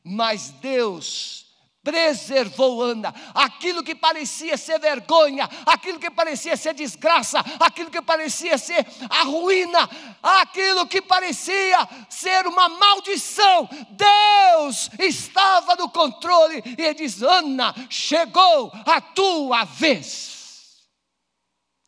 Mas 0.02 0.48
Deus 0.62 1.43
preservou 1.84 2.82
Ana. 2.82 3.14
Aquilo 3.34 3.84
que 3.84 3.94
parecia 3.94 4.56
ser 4.56 4.80
vergonha, 4.80 5.48
aquilo 5.66 6.00
que 6.00 6.10
parecia 6.10 6.56
ser 6.56 6.72
desgraça, 6.72 7.38
aquilo 7.60 7.90
que 7.90 8.00
parecia 8.00 8.56
ser 8.56 8.84
a 9.10 9.22
ruína, 9.24 9.88
aquilo 10.22 10.88
que 10.88 11.02
parecia 11.02 11.86
ser 12.08 12.46
uma 12.46 12.70
maldição, 12.70 13.68
Deus 13.90 14.90
estava 14.98 15.76
no 15.76 15.90
controle 15.90 16.62
e 16.78 16.82
ele 16.82 16.94
diz: 16.94 17.22
Ana, 17.22 17.74
chegou 17.90 18.72
a 18.86 19.00
tua 19.00 19.64
vez. 19.64 20.82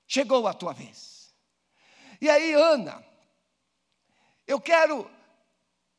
Chegou 0.06 0.46
a 0.46 0.52
tua 0.52 0.72
vez. 0.72 1.34
E 2.20 2.30
aí, 2.30 2.52
Ana, 2.52 3.04
eu 4.46 4.60
quero 4.60 5.10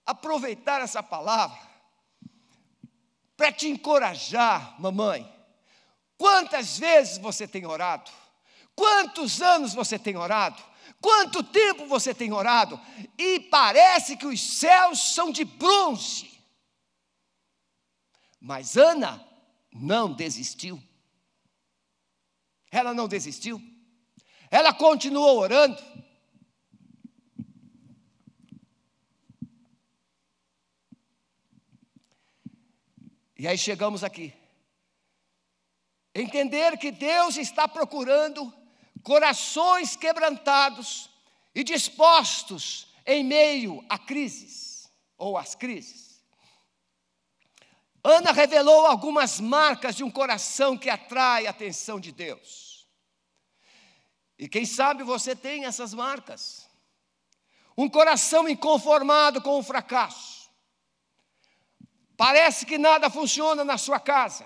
aproveitar 0.06 0.82
essa 0.82 1.04
palavra 1.04 1.67
para 3.38 3.52
te 3.52 3.68
encorajar, 3.70 4.76
mamãe. 4.82 5.32
Quantas 6.18 6.80
vezes 6.80 7.20
você 7.20 7.48
tem 7.48 7.66
orado? 7.68 8.12
Quantos 8.76 9.42
anos 9.42 9.74
você 9.74 10.00
tem 10.00 10.18
orado? 10.18 10.62
Quanto 11.00 11.44
tempo 11.44 11.86
você 11.86 12.14
tem 12.14 12.34
orado? 12.34 12.82
E 13.18 13.40
parece 13.40 14.18
que 14.18 14.26
os 14.26 14.42
céus 14.42 15.14
são 15.14 15.32
de 15.32 15.46
bronze. 15.46 16.42
Mas 18.42 18.76
Ana 18.76 19.24
não 19.72 20.12
desistiu. 20.12 20.82
Ela 22.72 22.94
não 22.94 23.08
desistiu. 23.08 23.62
Ela 24.50 24.74
continuou 24.74 25.38
orando. 25.38 25.78
E 33.38 33.48
aí 33.48 33.58
chegamos 33.58 34.04
aqui. 34.04 34.34
Entender 36.14 36.78
que 36.78 36.92
Deus 36.92 37.38
está 37.38 37.68
procurando 37.68 38.52
corações 39.04 39.96
quebrantados 39.96 41.10
e 41.54 41.64
dispostos 41.64 42.88
em 43.06 43.24
meio 43.24 43.86
a 43.88 44.00
crises 44.00 44.92
ou 45.18 45.38
às 45.38 45.54
crises. 45.54 46.24
Ana 48.04 48.32
revelou 48.32 48.88
algumas 48.88 49.40
marcas 49.40 49.96
de 49.96 50.04
um 50.04 50.10
coração 50.10 50.76
que 50.78 50.90
atrai 50.90 51.46
a 51.46 51.52
atenção 51.52 52.00
de 52.00 52.12
Deus. 52.12 52.88
E 54.40 54.48
quem 54.48 54.66
sabe 54.66 55.04
você 55.04 55.36
tem 55.36 55.66
essas 55.66 55.94
marcas. 55.94 56.68
Um 57.78 57.88
coração 57.88 58.50
inconformado 58.50 59.42
com 59.42 59.60
o 59.60 59.64
fracasso 59.64 60.37
Parece 62.18 62.66
que 62.66 62.80
nada 62.80 63.10
funciona 63.10 63.64
na 63.64 63.78
sua 63.78 64.00
casa. 64.00 64.46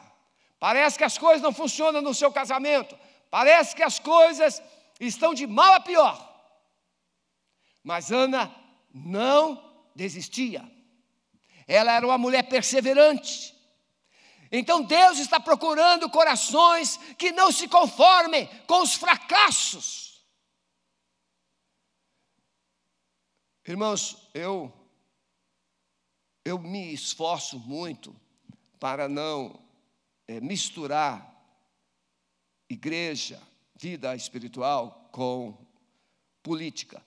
Parece 0.60 0.98
que 0.98 1.06
as 1.06 1.18
coisas 1.18 1.42
não 1.42 1.54
funcionam 1.54 2.02
no 2.02 2.14
seu 2.14 2.32
casamento. 2.32 3.00
Parece 3.32 3.74
que 3.74 3.82
as 3.82 3.98
coisas 3.98 4.62
estão 5.00 5.34
de 5.34 5.48
mal 5.48 5.74
a 5.74 5.80
pior. 5.80 6.30
Mas 7.82 8.12
Ana 8.12 8.54
não 8.94 9.90
desistia. 9.96 10.70
Ela 11.66 11.94
era 11.94 12.06
uma 12.06 12.18
mulher 12.18 12.44
perseverante. 12.44 13.56
Então 14.52 14.84
Deus 14.84 15.18
está 15.18 15.40
procurando 15.40 16.10
corações 16.10 16.98
que 17.18 17.32
não 17.32 17.54
se 17.54 17.70
conformem 17.70 18.48
com 18.68 18.82
os 18.82 18.94
fracassos. 18.96 20.22
Irmãos, 23.66 24.30
eu 24.34 24.81
eu 26.44 26.60
me 26.60 26.94
esforço 26.94 27.60
muito 27.60 28.16
para 28.80 29.08
não 29.08 29.60
é, 30.28 30.40
misturar 30.42 31.30
igreja, 32.70 33.42
vida 33.76 34.16
espiritual 34.16 35.10
com 35.12 35.58
política. 36.42 37.04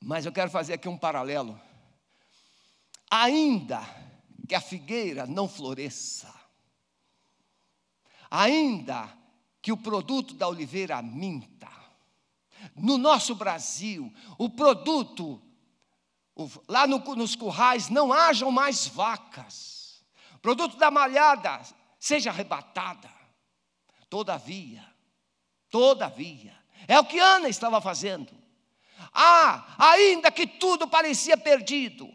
Mas 0.00 0.26
eu 0.26 0.32
quero 0.32 0.50
fazer 0.50 0.74
aqui 0.74 0.88
um 0.88 0.98
paralelo. 0.98 1.60
Ainda 3.10 3.80
que 4.48 4.54
a 4.54 4.60
figueira 4.60 5.26
não 5.26 5.48
floresça, 5.48 6.32
ainda 8.30 9.12
que 9.60 9.72
o 9.72 9.76
produto 9.76 10.34
da 10.34 10.48
oliveira 10.48 11.00
minta, 11.02 11.70
no 12.74 12.98
nosso 12.98 13.34
Brasil, 13.34 14.12
o 14.38 14.48
produto 14.48 15.40
lá 16.68 16.86
no, 16.86 16.98
nos 17.14 17.34
currais 17.34 17.88
não 17.88 18.12
hajam 18.12 18.50
mais 18.50 18.86
vacas, 18.86 20.04
produto 20.42 20.76
da 20.76 20.90
malhada 20.90 21.62
seja 21.98 22.30
arrebatada. 22.30 23.10
Todavia, 24.08 24.84
todavia, 25.70 26.54
é 26.86 26.98
o 27.00 27.04
que 27.04 27.18
Ana 27.18 27.48
estava 27.48 27.80
fazendo. 27.80 28.32
Ah, 29.12 29.74
ainda 29.78 30.30
que 30.30 30.46
tudo 30.46 30.86
parecia 30.86 31.36
perdido, 31.36 32.08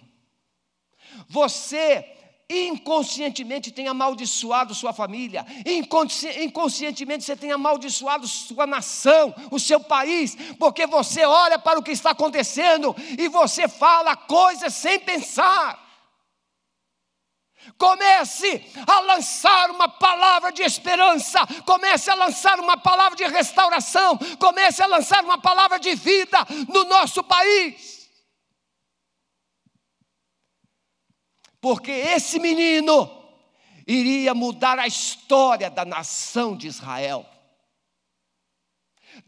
você 1.28 2.21
inconscientemente 2.52 3.72
tem 3.72 3.88
amaldiçoado 3.88 4.76
sua 4.76 4.94
família, 4.94 5.46
inconsci 5.66 6.28
inconscientemente 6.44 7.24
você 7.24 7.36
tem 7.36 7.52
amaldiçoado 7.52 8.28
sua 8.28 8.68
nação, 8.68 9.34
o 9.50 9.60
seu 9.60 9.80
país, 9.80 10.36
porque 10.60 10.86
você 10.86 11.26
olha 11.26 11.58
para 11.58 11.80
o 11.80 11.84
que 11.84 11.92
está 11.92 12.12
acontecendo 12.12 12.96
e 13.18 13.28
você 13.28 13.68
fala 13.68 14.16
coisas 14.16 14.74
sem 14.74 15.00
pensar. 15.00 15.80
Comece 17.78 18.66
a 18.88 19.00
lançar 19.02 19.70
uma 19.70 19.88
palavra 19.88 20.52
de 20.52 20.64
esperança, 20.64 21.40
comece 21.66 22.10
a 22.10 22.16
lançar 22.16 22.60
uma 22.60 22.76
palavra 22.76 23.16
de 23.16 23.26
restauração, 23.26 24.18
comece 24.40 24.82
a 24.82 24.88
lançar 24.88 25.24
uma 25.24 25.38
palavra 25.38 25.80
de 25.80 25.94
vida 25.94 26.40
no 26.68 26.86
nosso 26.86 27.24
país. 27.24 28.01
Porque 31.62 31.92
esse 31.92 32.40
menino 32.40 33.22
iria 33.88 34.34
mudar 34.34 34.80
a 34.80 34.88
história 34.88 35.70
da 35.70 35.86
nação 35.86 36.58
de 36.58 36.68
Israel. 36.68 37.26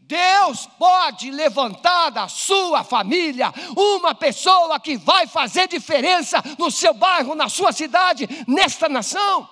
Deus 0.00 0.66
pode 0.78 1.30
levantar 1.30 2.10
da 2.10 2.26
sua 2.26 2.82
família 2.82 3.52
uma 3.76 4.14
pessoa 4.14 4.80
que 4.80 4.96
vai 4.96 5.26
fazer 5.26 5.68
diferença 5.68 6.42
no 6.58 6.70
seu 6.70 6.92
bairro, 6.92 7.34
na 7.34 7.48
sua 7.48 7.72
cidade, 7.72 8.26
nesta 8.48 8.88
nação. 8.88 9.48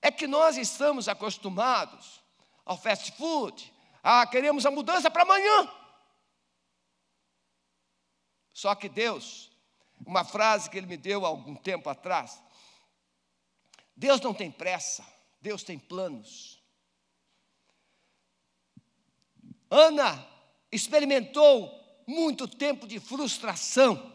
É 0.00 0.10
que 0.10 0.26
nós 0.26 0.56
estamos 0.56 1.08
acostumados 1.08 2.22
ao 2.64 2.76
fast 2.76 3.12
food, 3.12 3.72
a 4.02 4.26
queremos 4.26 4.64
a 4.64 4.70
mudança 4.70 5.10
para 5.10 5.22
amanhã. 5.22 5.70
Só 8.52 8.74
que 8.74 8.88
Deus 8.88 9.51
uma 10.06 10.24
frase 10.24 10.68
que 10.68 10.76
ele 10.76 10.86
me 10.86 10.96
deu 10.96 11.24
há 11.24 11.28
algum 11.28 11.54
tempo 11.54 11.88
atrás. 11.88 12.42
Deus 13.96 14.20
não 14.20 14.34
tem 14.34 14.50
pressa, 14.50 15.04
Deus 15.40 15.62
tem 15.62 15.78
planos. 15.78 16.60
Ana 19.70 20.26
experimentou 20.70 21.70
muito 22.06 22.46
tempo 22.48 22.86
de 22.86 22.98
frustração, 22.98 24.14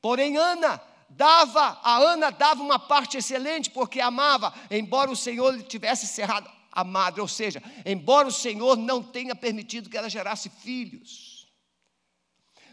porém 0.00 0.36
Ana 0.36 0.80
dava, 1.08 1.80
a 1.82 1.96
Ana 1.98 2.30
dava 2.30 2.62
uma 2.62 2.78
parte 2.78 3.16
excelente 3.16 3.70
porque 3.70 4.00
amava, 4.00 4.54
embora 4.70 5.10
o 5.10 5.16
Senhor 5.16 5.54
lhe 5.54 5.62
tivesse 5.62 6.06
cerrado 6.06 6.50
a 6.70 6.84
madre, 6.84 7.20
ou 7.20 7.28
seja, 7.28 7.62
embora 7.86 8.28
o 8.28 8.32
Senhor 8.32 8.76
não 8.76 9.02
tenha 9.02 9.34
permitido 9.34 9.88
que 9.88 9.96
ela 9.96 10.10
gerasse 10.10 10.50
filhos. 10.50 11.48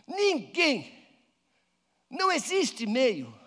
Ninguém 0.08 1.01
não 2.12 2.32
existe 2.32 2.86
meio. 2.86 3.40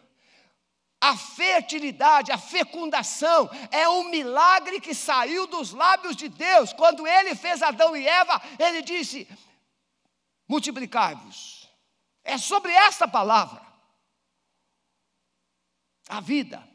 A 1.01 1.17
fertilidade, 1.17 2.33
a 2.33 2.39
fecundação 2.39 3.51
é 3.71 3.87
um 3.87 4.09
milagre 4.09 4.81
que 4.81 4.95
saiu 4.95 5.47
dos 5.47 5.73
lábios 5.73 6.17
de 6.17 6.31
Deus. 6.31 6.73
Quando 6.73 7.07
ele 7.07 7.35
fez 7.35 7.63
Adão 7.63 7.95
e 7.95 8.09
Eva, 8.09 8.41
ele 8.59 8.81
disse: 8.81 9.29
multiplicai-vos. 10.49 11.69
É 12.23 12.39
sobre 12.39 12.73
esta 12.73 13.07
palavra. 13.07 13.63
A 16.09 16.21
vida. 16.21 16.67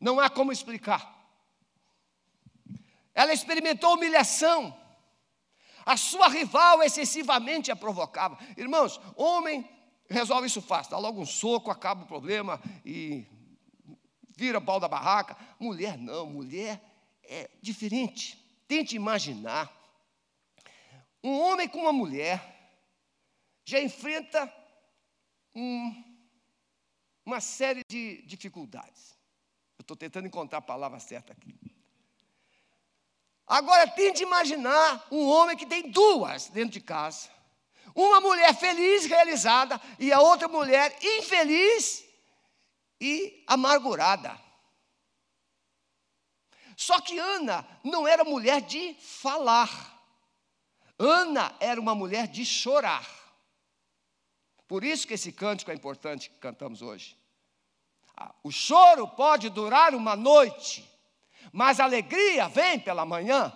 Não 0.00 0.20
há 0.20 0.30
como 0.30 0.52
explicar. 0.52 1.14
Ela 3.12 3.32
experimentou 3.32 3.94
humilhação. 3.94 4.78
A 5.84 5.96
sua 5.96 6.28
rival 6.28 6.82
excessivamente 6.82 7.72
a 7.72 7.76
provocava. 7.76 8.38
Irmãos, 8.56 9.00
homem 9.16 9.75
resolve 10.08 10.46
isso 10.46 10.62
fácil, 10.62 10.90
dá 10.90 10.98
logo 10.98 11.20
um 11.20 11.26
soco, 11.26 11.70
acaba 11.70 12.04
o 12.04 12.06
problema 12.06 12.60
e 12.84 13.26
vira 14.36 14.60
pau 14.60 14.78
da 14.78 14.88
barraca. 14.88 15.36
Mulher 15.58 15.96
não, 15.96 16.26
mulher 16.26 16.80
é 17.24 17.50
diferente. 17.60 18.36
Tente 18.68 18.96
imaginar 18.96 19.72
um 21.22 21.40
homem 21.40 21.68
com 21.68 21.80
uma 21.80 21.92
mulher 21.92 22.54
já 23.64 23.80
enfrenta 23.80 24.52
um, 25.54 26.04
uma 27.24 27.40
série 27.40 27.82
de 27.88 28.22
dificuldades. 28.22 29.18
Eu 29.76 29.82
estou 29.82 29.96
tentando 29.96 30.28
encontrar 30.28 30.58
a 30.58 30.62
palavra 30.62 31.00
certa 31.00 31.32
aqui. 31.32 31.58
Agora 33.46 33.88
tente 33.88 34.22
imaginar 34.22 35.06
um 35.10 35.26
homem 35.26 35.56
que 35.56 35.66
tem 35.66 35.90
duas 35.90 36.48
dentro 36.48 36.70
de 36.70 36.80
casa. 36.80 37.28
Uma 37.96 38.20
mulher 38.20 38.54
feliz, 38.54 39.06
realizada, 39.06 39.80
e 39.98 40.12
a 40.12 40.20
outra 40.20 40.46
mulher 40.46 40.94
infeliz 41.02 42.04
e 43.00 43.42
amargurada. 43.46 44.38
Só 46.76 47.00
que 47.00 47.18
Ana 47.18 47.66
não 47.82 48.06
era 48.06 48.22
mulher 48.22 48.60
de 48.60 48.94
falar. 49.00 49.98
Ana 50.98 51.56
era 51.58 51.80
uma 51.80 51.94
mulher 51.94 52.28
de 52.28 52.44
chorar. 52.44 53.08
Por 54.68 54.84
isso 54.84 55.06
que 55.06 55.14
esse 55.14 55.32
cântico 55.32 55.70
é 55.70 55.74
importante 55.74 56.28
que 56.28 56.36
cantamos 56.36 56.82
hoje. 56.82 57.16
Ah, 58.14 58.34
o 58.44 58.50
choro 58.50 59.08
pode 59.08 59.48
durar 59.48 59.94
uma 59.94 60.14
noite, 60.14 60.86
mas 61.50 61.80
a 61.80 61.84
alegria 61.84 62.46
vem 62.48 62.78
pela 62.78 63.06
manhã. 63.06 63.50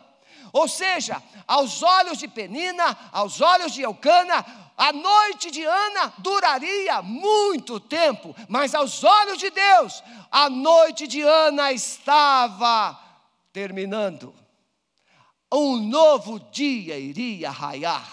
Ou 0.52 0.68
seja, 0.68 1.22
aos 1.46 1.82
olhos 1.82 2.18
de 2.18 2.28
Penina, 2.28 2.96
aos 3.12 3.40
olhos 3.40 3.72
de 3.72 3.82
Eucana, 3.82 4.44
a 4.76 4.92
noite 4.92 5.50
de 5.50 5.62
Ana 5.62 6.12
duraria 6.18 7.02
muito 7.02 7.78
tempo, 7.78 8.34
mas 8.48 8.74
aos 8.74 9.04
olhos 9.04 9.38
de 9.38 9.50
Deus, 9.50 10.02
a 10.30 10.48
noite 10.48 11.06
de 11.06 11.20
Ana 11.20 11.72
estava 11.72 12.98
terminando. 13.52 14.34
Um 15.52 15.76
novo 15.76 16.38
dia 16.50 16.98
iria 16.98 17.50
raiar. 17.50 18.10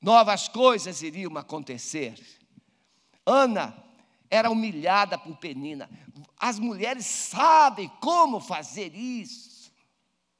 Novas 0.00 0.48
coisas 0.48 1.02
iriam 1.02 1.36
acontecer. 1.36 2.14
Ana 3.26 3.76
era 4.32 4.50
humilhada 4.50 5.18
por 5.18 5.36
Penina. 5.36 5.90
As 6.38 6.58
mulheres 6.58 7.04
sabem 7.04 7.86
como 8.00 8.40
fazer 8.40 8.94
isso. 8.94 9.70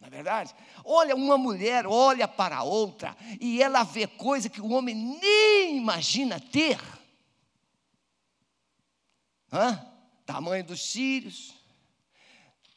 Na 0.01 0.07
é 0.07 0.11
verdade? 0.11 0.55
Olha, 0.83 1.15
uma 1.15 1.37
mulher 1.37 1.87
olha 1.87 2.27
para 2.27 2.57
a 2.57 2.63
outra 2.63 3.15
e 3.39 3.63
ela 3.63 3.85
vê 3.85 4.07
coisa 4.07 4.49
que 4.49 4.63
o 4.63 4.71
homem 4.71 4.95
nem 4.95 5.77
imagina 5.77 6.41
ter. 6.41 6.81
Hã? 9.53 9.87
Tamanho 10.25 10.65
dos 10.65 10.91
cílios, 10.91 11.55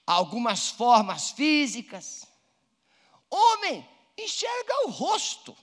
algumas 0.06 0.68
formas 0.68 1.32
físicas. 1.32 2.28
Homem 3.32 3.88
enxerga 4.18 4.86
o 4.86 4.90
rosto. 4.90 5.56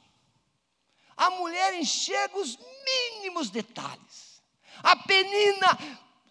A 1.15 1.29
mulher 1.29 1.75
enxerga 1.79 2.39
os 2.39 2.59
mínimos 2.87 3.51
detalhes. 3.51 4.32
A 4.83 4.97
penina 4.97 5.79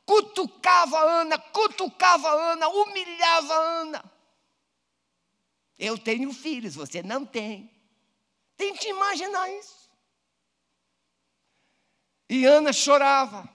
cutucava 0.05 0.99
Ana, 0.99 1.37
cutucava 1.37 2.29
Ana, 2.29 2.67
humilhava 2.67 3.53
Ana. 3.53 4.11
Eu 5.77 5.97
tenho 5.97 6.31
filhos, 6.33 6.75
você 6.75 7.01
não 7.01 7.25
tem. 7.25 7.71
Tente 8.55 8.87
imaginar 8.87 9.49
isso. 9.51 9.89
E 12.29 12.45
Ana 12.45 12.71
chorava. 12.71 13.49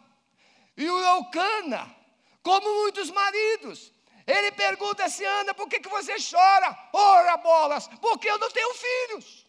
E 0.77 0.91
o 0.91 0.99
Eucana, 0.99 1.95
como 2.43 2.83
muitos 2.83 3.11
maridos, 3.11 3.93
ele 4.27 4.51
pergunta 4.53 5.05
assim: 5.05 5.25
Ana, 5.25 5.55
por 5.55 5.69
que, 5.69 5.81
que 5.81 5.89
você 5.89 6.17
chora? 6.19 6.77
Ora, 6.93 7.37
bolas, 7.37 7.89
porque 8.01 8.29
eu 8.29 8.39
não 8.39 8.51
tenho 8.51 8.75
filhos. 8.75 9.46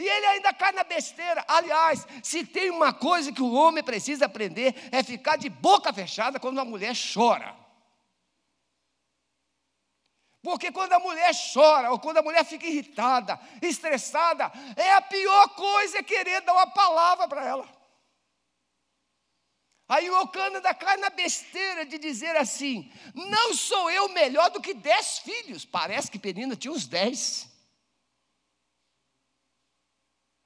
E 0.00 0.08
ele 0.08 0.26
ainda 0.26 0.54
cai 0.54 0.72
na 0.72 0.82
besteira. 0.82 1.44
Aliás, 1.46 2.06
se 2.22 2.46
tem 2.46 2.70
uma 2.70 2.90
coisa 2.90 3.30
que 3.30 3.42
o 3.42 3.52
homem 3.52 3.84
precisa 3.84 4.24
aprender, 4.24 4.74
é 4.90 5.02
ficar 5.02 5.36
de 5.36 5.50
boca 5.50 5.92
fechada 5.92 6.40
quando 6.40 6.58
a 6.58 6.64
mulher 6.64 6.94
chora. 6.96 7.54
Porque 10.42 10.72
quando 10.72 10.94
a 10.94 10.98
mulher 10.98 11.32
chora, 11.52 11.90
ou 11.90 11.98
quando 11.98 12.16
a 12.16 12.22
mulher 12.22 12.46
fica 12.46 12.66
irritada, 12.66 13.38
estressada, 13.60 14.50
é 14.74 14.94
a 14.94 15.02
pior 15.02 15.50
coisa 15.50 15.98
é 15.98 16.02
querer 16.02 16.40
dar 16.40 16.54
uma 16.54 16.70
palavra 16.70 17.28
para 17.28 17.44
ela. 17.44 17.68
Aí 19.86 20.08
o 20.08 20.18
Ocânada 20.22 20.72
cai 20.72 20.96
na 20.96 21.10
besteira 21.10 21.84
de 21.84 21.98
dizer 21.98 22.36
assim: 22.36 22.90
não 23.14 23.52
sou 23.52 23.90
eu 23.90 24.08
melhor 24.08 24.48
do 24.48 24.62
que 24.62 24.72
dez 24.72 25.18
filhos. 25.18 25.66
Parece 25.66 26.10
que 26.10 26.18
Penina 26.18 26.56
tinha 26.56 26.72
uns 26.72 26.86
dez. 26.86 27.49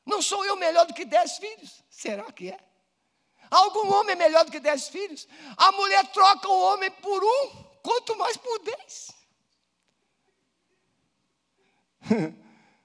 Não 0.05 0.21
sou 0.21 0.45
eu 0.45 0.57
melhor 0.57 0.87
do 0.87 0.95
que 0.95 1.05
dez 1.05 1.39
filhos? 1.39 1.83
Será 1.89 2.31
que 2.31 2.51
é? 2.51 2.59
Algum 3.51 3.93
homem 3.95 4.13
é 4.13 4.17
melhor 4.17 4.45
do 4.45 4.51
que 4.51 4.61
dez 4.61 4.89
filhos? 4.89 5.29
A 5.57 5.73
mulher 5.73 6.07
troca 6.09 6.49
o 6.49 6.61
homem 6.73 6.91
por 6.91 7.23
um, 7.23 7.65
quanto 7.83 8.17
mais 8.17 8.37
por 8.37 8.59
dez. 8.61 9.11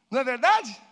Não 0.10 0.19
é 0.19 0.23
verdade? 0.23 0.88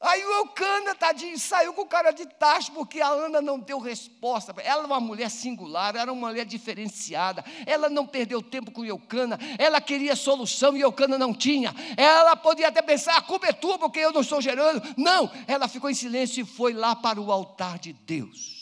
Aí 0.00 0.24
o 0.24 0.32
Eucana, 0.32 0.94
tadinho, 0.94 1.36
saiu 1.36 1.72
com 1.72 1.82
o 1.82 1.86
cara 1.86 2.12
de 2.12 2.24
tacho, 2.24 2.70
porque 2.70 3.00
a 3.00 3.08
Ana 3.08 3.42
não 3.42 3.58
deu 3.58 3.80
resposta. 3.80 4.54
Ela 4.58 4.78
era 4.78 4.86
uma 4.86 5.00
mulher 5.00 5.28
singular, 5.28 5.96
era 5.96 6.12
uma 6.12 6.28
mulher 6.28 6.44
diferenciada. 6.44 7.44
Ela 7.66 7.88
não 7.88 8.06
perdeu 8.06 8.40
tempo 8.40 8.70
com 8.70 8.82
o 8.82 8.86
Eucana. 8.86 9.36
Ela 9.58 9.80
queria 9.80 10.14
solução 10.14 10.76
e 10.76 10.84
o 10.84 10.86
Eucana 10.86 11.18
não 11.18 11.34
tinha. 11.34 11.74
Ela 11.96 12.36
podia 12.36 12.68
até 12.68 12.80
pensar, 12.80 13.16
a 13.16 13.22
culpa 13.22 13.48
é 13.48 13.52
tua, 13.52 13.76
porque 13.76 13.98
eu 13.98 14.12
não 14.12 14.20
estou 14.20 14.40
gerando. 14.40 14.80
Não, 14.96 15.28
ela 15.48 15.66
ficou 15.66 15.90
em 15.90 15.94
silêncio 15.94 16.42
e 16.42 16.46
foi 16.46 16.72
lá 16.72 16.94
para 16.94 17.20
o 17.20 17.32
altar 17.32 17.78
de 17.78 17.92
Deus. 17.92 18.57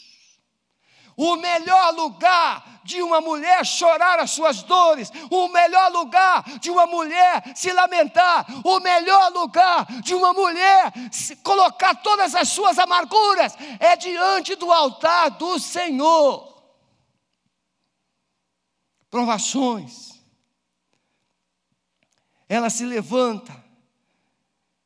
O 1.17 1.37
melhor 1.37 1.95
lugar 1.95 2.81
de 2.85 3.03
uma 3.03 3.21
mulher 3.21 3.65
chorar 3.65 4.21
as 4.21 4.31
suas 4.31 4.63
dores, 4.63 5.11
o 5.31 5.49
melhor 5.49 5.91
lugar 5.91 6.45
de 6.61 6.71
uma 6.71 6.87
mulher 6.87 7.43
se 7.55 7.73
lamentar, 7.73 8.47
o 8.65 8.79
melhor 8.81 9.33
lugar 9.33 9.87
de 10.03 10.15
uma 10.15 10.33
mulher 10.33 10.93
colocar 11.43 11.95
todas 11.97 12.35
as 12.35 12.49
suas 12.51 12.79
amarguras 12.79 13.57
é 13.81 13.97
diante 13.97 14.55
do 14.55 14.71
altar 14.71 15.31
do 15.31 15.59
Senhor. 15.59 16.55
Provações. 19.11 20.21
Ela 22.49 22.71
se 22.71 22.85
levanta 22.85 23.65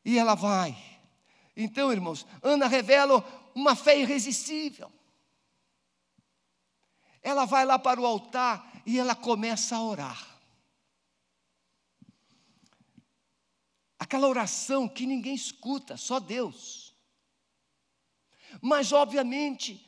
e 0.05 0.19
ela 0.19 0.35
vai. 0.35 0.77
Então, 1.57 1.93
irmãos, 1.93 2.27
Ana 2.43 2.67
revela 2.67 3.23
uma 3.55 3.75
fé 3.75 3.99
irresistível. 3.99 4.91
Ela 7.23 7.45
vai 7.45 7.65
lá 7.65 7.79
para 7.79 8.01
o 8.01 8.07
altar 8.07 8.83
e 8.87 8.99
ela 8.99 9.15
começa 9.15 9.77
a 9.77 9.83
orar. 9.83 10.39
Aquela 13.99 14.29
oração 14.29 14.89
que 14.89 15.07
ninguém 15.07 15.35
escuta, 15.35 15.97
só 15.97 16.19
Deus. 16.19 16.95
Mas, 18.61 18.93
obviamente, 18.93 19.87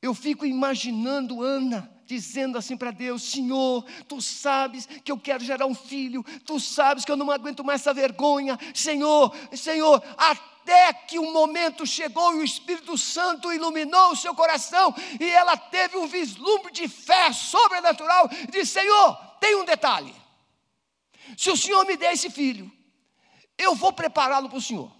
eu 0.00 0.14
fico 0.14 0.46
imaginando 0.46 1.42
Ana 1.42 1.95
dizendo 2.06 2.56
assim 2.56 2.76
para 2.76 2.90
Deus: 2.90 3.22
Senhor, 3.22 3.84
tu 4.08 4.22
sabes 4.22 4.86
que 4.86 5.12
eu 5.12 5.18
quero 5.18 5.44
gerar 5.44 5.66
um 5.66 5.74
filho, 5.74 6.24
tu 6.44 6.58
sabes 6.58 7.04
que 7.04 7.12
eu 7.12 7.16
não 7.16 7.30
aguento 7.30 7.64
mais 7.64 7.80
essa 7.80 7.92
vergonha, 7.92 8.58
Senhor, 8.74 9.34
Senhor, 9.52 10.02
até 10.16 10.92
que 10.92 11.18
o 11.18 11.32
momento 11.32 11.86
chegou 11.86 12.34
e 12.34 12.38
o 12.38 12.44
Espírito 12.44 12.96
Santo 12.96 13.52
iluminou 13.52 14.12
o 14.12 14.16
seu 14.16 14.34
coração 14.34 14.94
e 15.20 15.24
ela 15.24 15.56
teve 15.56 15.96
um 15.96 16.06
vislumbre 16.06 16.72
de 16.72 16.88
fé 16.88 17.32
sobrenatural. 17.32 18.28
Disse: 18.50 18.72
Senhor, 18.72 19.16
tem 19.40 19.56
um 19.56 19.64
detalhe. 19.64 20.14
Se 21.36 21.50
o 21.50 21.56
Senhor 21.56 21.84
me 21.84 21.96
der 21.96 22.14
esse 22.14 22.30
filho, 22.30 22.70
eu 23.58 23.74
vou 23.74 23.92
prepará-lo 23.92 24.48
para 24.48 24.58
o 24.58 24.62
Senhor. 24.62 24.94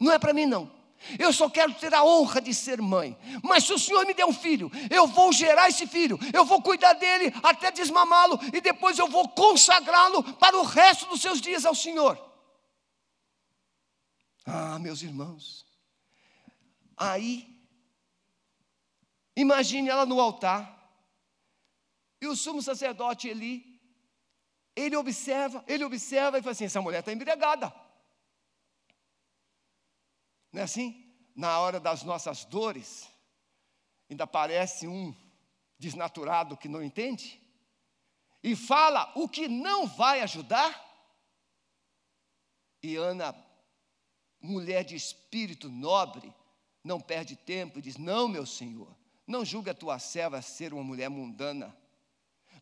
Não 0.00 0.10
é 0.10 0.18
para 0.18 0.32
mim, 0.32 0.46
não. 0.46 0.81
Eu 1.18 1.32
só 1.32 1.48
quero 1.48 1.74
ter 1.74 1.94
a 1.94 2.04
honra 2.04 2.40
de 2.40 2.54
ser 2.54 2.80
mãe. 2.80 3.16
Mas 3.42 3.64
se 3.64 3.72
o 3.72 3.78
Senhor 3.78 4.06
me 4.06 4.14
der 4.14 4.26
um 4.26 4.32
filho, 4.32 4.70
eu 4.90 5.06
vou 5.06 5.32
gerar 5.32 5.68
esse 5.68 5.86
filho, 5.86 6.18
eu 6.32 6.44
vou 6.44 6.62
cuidar 6.62 6.92
dele 6.94 7.32
até 7.42 7.70
desmamá-lo 7.70 8.38
e 8.52 8.60
depois 8.60 8.98
eu 8.98 9.08
vou 9.08 9.28
consagrá-lo 9.28 10.22
para 10.34 10.56
o 10.56 10.62
resto 10.62 11.06
dos 11.06 11.20
seus 11.20 11.40
dias 11.40 11.64
ao 11.64 11.74
Senhor. 11.74 12.18
Ah, 14.44 14.78
meus 14.78 15.02
irmãos, 15.02 15.64
aí, 16.96 17.48
imagine 19.36 19.88
ela 19.88 20.04
no 20.04 20.20
altar, 20.20 20.82
e 22.20 22.26
o 22.26 22.36
sumo 22.36 22.62
sacerdote 22.62 23.28
Eli, 23.28 23.80
ele 24.74 24.96
observa, 24.96 25.64
ele 25.66 25.84
observa 25.84 26.38
e 26.38 26.42
fala 26.42 26.52
assim: 26.52 26.64
essa 26.64 26.80
mulher 26.80 27.00
está 27.00 27.12
embriagada. 27.12 27.72
Não 30.52 30.60
é 30.60 30.64
assim? 30.64 31.10
Na 31.34 31.58
hora 31.58 31.80
das 31.80 32.02
nossas 32.02 32.44
dores, 32.44 33.08
ainda 34.10 34.26
parece 34.26 34.86
um 34.86 35.14
desnaturado 35.78 36.56
que 36.56 36.68
não 36.68 36.82
entende, 36.82 37.40
e 38.42 38.54
fala 38.54 39.10
o 39.16 39.28
que 39.28 39.48
não 39.48 39.86
vai 39.86 40.20
ajudar. 40.20 40.90
E 42.82 42.96
Ana 42.96 43.32
mulher 44.42 44.84
de 44.84 44.96
espírito 44.96 45.68
nobre, 45.68 46.34
não 46.82 47.00
perde 47.00 47.36
tempo 47.36 47.78
e 47.78 47.82
diz: 47.82 47.96
Não, 47.96 48.26
meu 48.26 48.44
senhor, 48.44 48.94
não 49.26 49.44
julgue 49.44 49.70
a 49.70 49.74
tua 49.74 49.98
serva 49.98 50.42
ser 50.42 50.74
uma 50.74 50.82
mulher 50.82 51.08
mundana. 51.08 51.74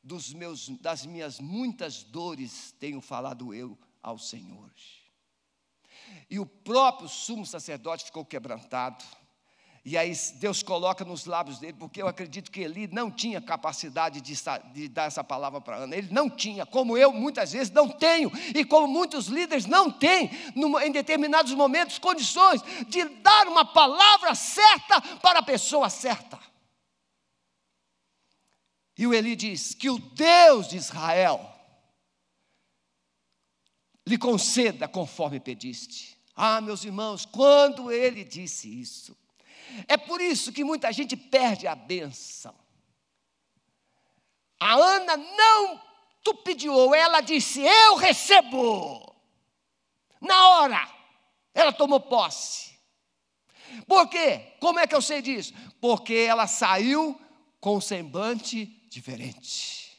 Dos 0.03 0.33
meus, 0.33 0.69
das 0.81 1.05
minhas 1.05 1.41
muitas 1.41 2.03
dores 2.03 2.73
tenho 2.79 3.01
falado 3.01 3.53
eu 3.53 3.79
ao 4.03 4.19
Senhor. 4.19 4.71
E 6.29 6.39
o 6.39 6.47
próprio 6.47 7.09
sumo 7.09 7.45
sacerdote 7.45 8.05
ficou 8.05 8.25
quebrantado. 8.25 9.05
E 9.83 9.97
aí 9.97 10.13
Deus 10.35 10.63
coloca 10.63 11.05
nos 11.07 11.25
lábios 11.25 11.59
dele, 11.59 11.73
porque 11.73 12.03
eu 12.03 12.07
acredito 12.07 12.51
que 12.51 12.61
Eli 12.61 12.87
não 12.87 13.11
tinha 13.11 13.41
capacidade 13.41 14.21
de, 14.21 14.35
de 14.75 14.89
dar 14.89 15.05
essa 15.05 15.25
palavra 15.25 15.59
para 15.61 15.77
Ana. 15.77 15.97
Ele 15.97 16.09
não 16.11 16.29
tinha, 16.29 16.67
como 16.67 16.99
eu 16.99 17.13
muitas 17.13 17.53
vezes 17.53 17.71
não 17.71 17.89
tenho, 17.89 18.31
e 18.55 18.63
como 18.63 18.87
muitos 18.87 19.27
líderes 19.27 19.65
não 19.65 19.91
têm, 19.91 20.31
numa, 20.55 20.85
em 20.85 20.93
determinados 20.93 21.55
momentos, 21.55 21.99
condições 21.99 22.61
de 22.89 23.05
dar 23.05 23.49
uma 23.49 23.65
palavra 23.65 24.35
certa 24.35 25.01
para 25.23 25.39
a 25.39 25.43
pessoa 25.43 25.89
certa. 25.89 26.39
E 28.99 29.07
o 29.07 29.15
Eli 29.15 29.35
diz: 29.35 29.75
Que 29.75 29.89
o 29.89 29.99
Deus 29.99 30.69
de 30.69 30.77
Israel 30.77 31.41
lhe 34.11 34.19
conceda 34.19 34.89
conforme 34.89 35.39
pediste. 35.39 36.19
Ah, 36.35 36.61
meus 36.61 36.85
irmãos, 36.85 37.25
quando 37.25 37.93
ele 37.93 38.25
disse 38.25 38.69
isso, 38.81 39.17
é 39.87 39.97
por 39.97 40.21
isso 40.21 40.53
que 40.53 40.65
muita 40.65 40.93
gente 40.93 41.17
perde 41.17 41.67
a 41.67 41.75
benção. 41.75 42.55
A 44.59 44.75
Ana 44.75 45.17
não 45.17 45.81
tupidiou, 46.25 46.95
ela 46.95 47.21
disse: 47.21 47.61
Eu 47.61 47.95
recebo. 47.97 49.15
Na 50.21 50.49
hora, 50.51 50.91
ela 51.55 51.73
tomou 51.73 52.01
posse. 52.01 52.79
Por 53.87 54.09
quê? 54.09 54.55
Como 54.61 54.81
é 54.81 54.87
que 54.87 54.95
eu 54.95 55.01
sei 55.01 55.23
disso? 55.23 55.55
Porque 55.81 56.15
ela 56.15 56.47
saiu 56.47 57.19
com 57.61 57.77
um 57.77 57.81
semblante 57.81 58.67
diferente. 58.91 59.90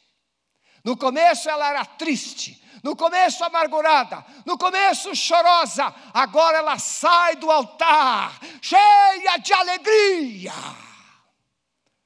No 0.84 0.96
começo 0.96 1.48
ela 1.48 1.68
era 1.68 1.84
triste, 1.84 2.62
no 2.82 2.96
começo 2.96 3.44
amargurada, 3.44 4.24
no 4.44 4.58
começo 4.58 5.14
chorosa, 5.14 5.94
agora 6.12 6.58
ela 6.58 6.78
sai 6.78 7.36
do 7.36 7.50
altar 7.50 8.38
cheia 8.60 9.38
de 9.38 9.52
alegria. 9.52 10.52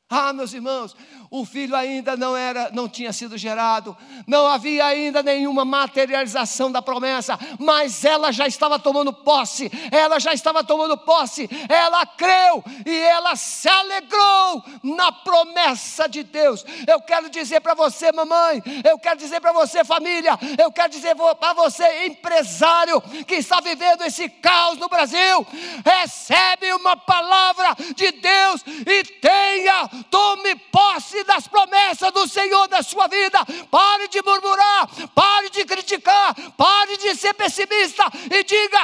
Ah, 0.08 0.32
meus 0.32 0.52
irmãos, 0.52 0.94
o 1.28 1.44
filho 1.44 1.74
ainda 1.74 2.16
não 2.16 2.36
era, 2.36 2.70
não 2.72 2.88
tinha 2.88 3.12
sido 3.12 3.36
gerado, 3.36 3.96
não 4.24 4.46
havia 4.46 4.86
ainda 4.86 5.20
nenhuma 5.20 5.64
materialização 5.64 6.70
da 6.70 6.80
promessa, 6.80 7.36
mas 7.58 8.04
ela 8.04 8.30
já 8.30 8.46
estava 8.46 8.78
tomando 8.78 9.12
posse, 9.12 9.68
ela 9.90 10.20
já 10.20 10.32
estava 10.32 10.62
tomando 10.62 10.96
posse, 10.96 11.50
ela 11.68 12.06
creu 12.06 12.62
e 12.86 12.96
ela 12.96 13.34
se 13.34 13.68
alegrou 13.68 14.64
na 14.80 15.10
promessa 15.10 16.08
de 16.08 16.22
Deus. 16.22 16.64
Eu 16.86 17.00
quero 17.00 17.28
dizer 17.28 17.60
para 17.60 17.74
você, 17.74 18.12
mamãe, 18.12 18.62
eu 18.88 19.00
quero 19.00 19.18
dizer 19.18 19.40
para 19.40 19.52
você, 19.52 19.84
família, 19.84 20.38
eu 20.56 20.70
quero 20.70 20.92
dizer 20.92 21.16
para 21.16 21.52
você, 21.52 22.06
empresário 22.06 23.00
que 23.26 23.34
está 23.34 23.60
vivendo 23.60 24.02
esse 24.02 24.28
caos 24.28 24.78
no 24.78 24.88
Brasil, 24.88 25.44
recebe 25.84 26.72
uma 26.74 26.96
palavra 26.96 27.74
de 27.96 28.12
Deus 28.12 28.62
e 28.86 29.02
tenha 29.20 29.95
tome 30.04 30.56
posse 30.56 31.24
das 31.24 31.48
promessas 31.48 32.12
do 32.12 32.26
Senhor 32.28 32.68
da 32.68 32.82
sua 32.82 33.06
vida. 33.08 33.38
Pare 33.70 34.08
de 34.08 34.22
murmurar, 34.22 34.88
pare 35.14 35.50
de 35.50 35.64
criticar, 35.64 36.34
pare 36.52 36.96
de 36.96 37.14
ser 37.14 37.34
pessimista 37.34 38.04
e 38.30 38.44
diga: 38.44 38.78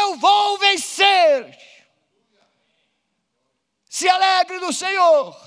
Eu 0.00 0.16
vou 0.16 0.58
vencer. 0.58 1.58
Se 3.88 4.08
alegre 4.08 4.58
no 4.58 4.72
Senhor. 4.72 5.46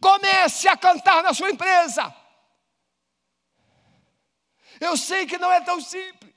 Comece 0.00 0.68
a 0.68 0.76
cantar 0.76 1.22
na 1.22 1.34
sua 1.34 1.50
empresa. 1.50 2.14
Eu 4.80 4.96
sei 4.96 5.26
que 5.26 5.38
não 5.38 5.52
é 5.52 5.60
tão 5.60 5.80
simples. 5.80 6.32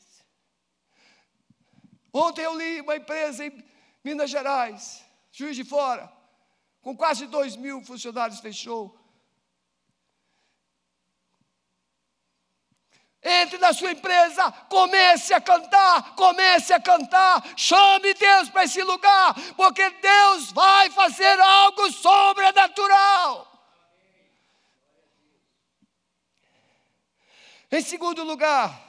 Ontem 2.13 2.43
eu 2.43 2.55
li 2.55 2.81
uma 2.81 2.95
empresa 2.95 3.45
em 3.45 3.65
Minas 4.03 4.29
Gerais, 4.29 5.03
Juiz 5.31 5.55
de 5.55 5.63
Fora 5.63 6.14
com 6.85 6.95
quase 6.95 7.25
dois 7.25 7.55
mil 7.55 7.81
funcionários, 7.81 8.39
fechou. 8.39 8.95
Entre 13.23 13.57
na 13.57 13.73
sua 13.73 13.91
empresa, 13.91 14.51
comece 14.69 15.33
a 15.33 15.41
cantar, 15.41 16.13
comece 16.13 16.73
a 16.73 16.79
cantar, 16.79 17.43
chame 17.57 18.13
Deus 18.13 18.49
para 18.49 18.65
esse 18.65 18.83
lugar, 18.83 19.33
porque 19.55 19.89
Deus 19.89 20.51
vai 20.51 20.91
fazer 20.91 21.39
algo 21.39 21.91
sobrenatural. 21.91 23.51
Em 27.71 27.81
segundo 27.81 28.23
lugar, 28.23 28.79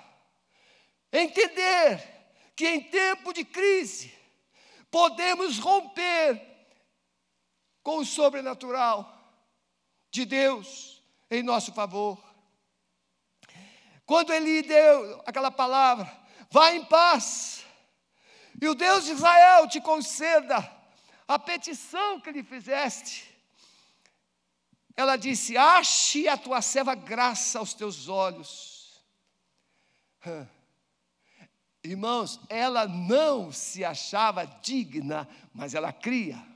entender 1.10 2.06
que 2.54 2.68
em 2.68 2.82
tempo 2.82 3.32
de 3.32 3.42
crise 3.42 4.12
podemos 4.90 5.58
romper 5.58 6.55
com 7.86 7.98
o 7.98 8.04
sobrenatural 8.04 9.16
de 10.10 10.24
Deus 10.24 11.00
em 11.30 11.40
nosso 11.40 11.72
favor. 11.72 12.18
Quando 14.04 14.32
ele 14.32 14.60
deu 14.62 15.22
aquela 15.24 15.52
palavra, 15.52 16.12
vá 16.50 16.72
em 16.72 16.84
paz, 16.84 17.64
e 18.60 18.66
o 18.66 18.74
Deus 18.74 19.04
de 19.04 19.12
Israel 19.12 19.68
te 19.68 19.80
conceda 19.80 20.68
a 21.28 21.38
petição 21.38 22.18
que 22.18 22.32
lhe 22.32 22.42
fizeste. 22.42 23.32
Ela 24.96 25.16
disse: 25.16 25.56
Ache 25.56 26.26
a 26.26 26.36
tua 26.36 26.60
serva 26.62 26.96
graça 26.96 27.60
aos 27.60 27.72
teus 27.72 28.08
olhos. 28.08 29.00
Irmãos, 31.84 32.40
ela 32.48 32.88
não 32.88 33.52
se 33.52 33.84
achava 33.84 34.44
digna, 34.44 35.28
mas 35.54 35.72
ela 35.72 35.92
cria 35.92 36.55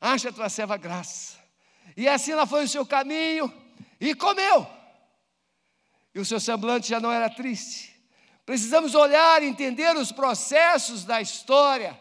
acha 0.00 0.28
a 0.28 0.32
tua 0.32 0.48
serva 0.48 0.76
graça. 0.76 1.38
E 1.96 2.08
assim 2.08 2.32
ela 2.32 2.46
foi 2.46 2.64
o 2.64 2.68
seu 2.68 2.84
caminho 2.84 3.52
e 4.00 4.14
comeu. 4.14 4.66
E 6.14 6.20
o 6.20 6.24
seu 6.24 6.40
semblante 6.40 6.88
já 6.88 7.00
não 7.00 7.12
era 7.12 7.28
triste. 7.28 7.94
Precisamos 8.44 8.94
olhar 8.94 9.42
e 9.42 9.46
entender 9.46 9.96
os 9.96 10.12
processos 10.12 11.04
da 11.04 11.20
história. 11.20 11.98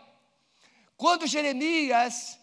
Quando 0.95 1.27
Jeremias, 1.27 2.39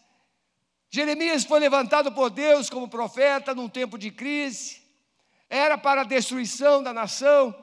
Jeremias 0.90 1.44
foi 1.44 1.60
levantado 1.60 2.12
por 2.12 2.28
Deus 2.28 2.68
como 2.68 2.88
profeta 2.88 3.54
num 3.54 3.68
tempo 3.68 3.96
de 3.96 4.10
crise, 4.10 4.82
era 5.48 5.78
para 5.78 6.02
a 6.02 6.04
destruição 6.04 6.82
da 6.82 6.92
nação, 6.92 7.54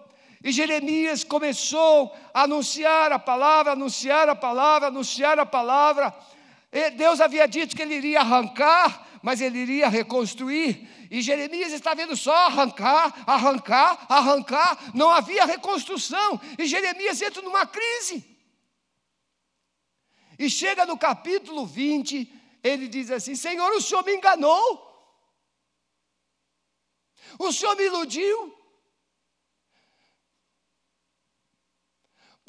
e 0.43 0.51
Jeremias 0.51 1.23
começou 1.23 2.15
a 2.33 2.43
anunciar 2.43 3.11
a 3.11 3.19
palavra, 3.19 3.73
anunciar 3.73 4.29
a 4.29 4.35
palavra, 4.35 4.87
anunciar 4.87 5.37
a 5.37 5.45
palavra, 5.45 6.15
Deus 6.95 7.19
havia 7.19 7.47
dito 7.47 7.75
que 7.75 7.81
ele 7.81 7.95
iria 7.95 8.19
arrancar, 8.19 9.07
mas 9.23 9.41
ele 9.41 9.59
iria 9.59 9.89
reconstruir. 9.89 10.87
E 11.09 11.21
Jeremias 11.21 11.73
está 11.73 11.95
vendo 11.95 12.15
só 12.15 12.33
arrancar, 12.45 13.23
arrancar, 13.25 14.05
arrancar. 14.07 14.91
Não 14.93 15.09
havia 15.09 15.45
reconstrução. 15.45 16.39
E 16.57 16.67
Jeremias 16.67 17.19
entra 17.21 17.41
numa 17.41 17.65
crise. 17.65 18.23
E 20.37 20.49
chega 20.49 20.85
no 20.85 20.97
capítulo 20.97 21.65
20, 21.65 22.31
ele 22.63 22.87
diz 22.87 23.09
assim: 23.09 23.35
Senhor, 23.35 23.71
o 23.71 23.81
Senhor 23.81 24.05
me 24.05 24.15
enganou. 24.15 24.87
O 27.39 27.51
Senhor 27.51 27.75
me 27.75 27.85
iludiu. 27.85 28.58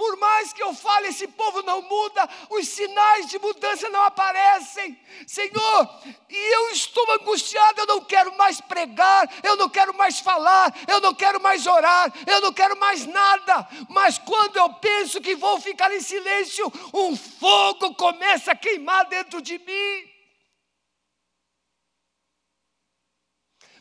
Por 0.01 0.17
mais 0.17 0.51
que 0.51 0.63
eu 0.63 0.73
fale, 0.73 1.09
esse 1.09 1.29
povo 1.29 1.61
não 1.61 1.83
muda, 1.83 2.27
os 2.49 2.67
sinais 2.67 3.27
de 3.27 3.39
mudança 3.39 3.87
não 3.91 4.03
aparecem. 4.05 4.99
Senhor, 5.27 6.01
e 6.27 6.55
eu 6.55 6.71
estou 6.71 7.05
angustiado, 7.13 7.83
eu 7.83 7.87
não 7.87 8.03
quero 8.03 8.35
mais 8.35 8.63
pregar, 8.63 9.29
eu 9.43 9.57
não 9.57 9.69
quero 9.69 9.93
mais 9.93 10.19
falar, 10.19 10.75
eu 10.89 11.03
não 11.03 11.15
quero 11.15 11.39
mais 11.39 11.67
orar, 11.67 12.11
eu 12.27 12.41
não 12.41 12.51
quero 12.51 12.81
mais 12.81 13.05
nada. 13.05 13.69
Mas 13.91 14.17
quando 14.17 14.57
eu 14.57 14.73
penso 14.73 15.21
que 15.21 15.37
vou 15.37 15.61
ficar 15.61 15.95
em 15.95 16.01
silêncio, 16.01 16.73
um 16.95 17.15
fogo 17.15 17.95
começa 17.95 18.53
a 18.53 18.57
queimar 18.57 19.05
dentro 19.05 19.43
de 19.43 19.59
mim. 19.59 20.11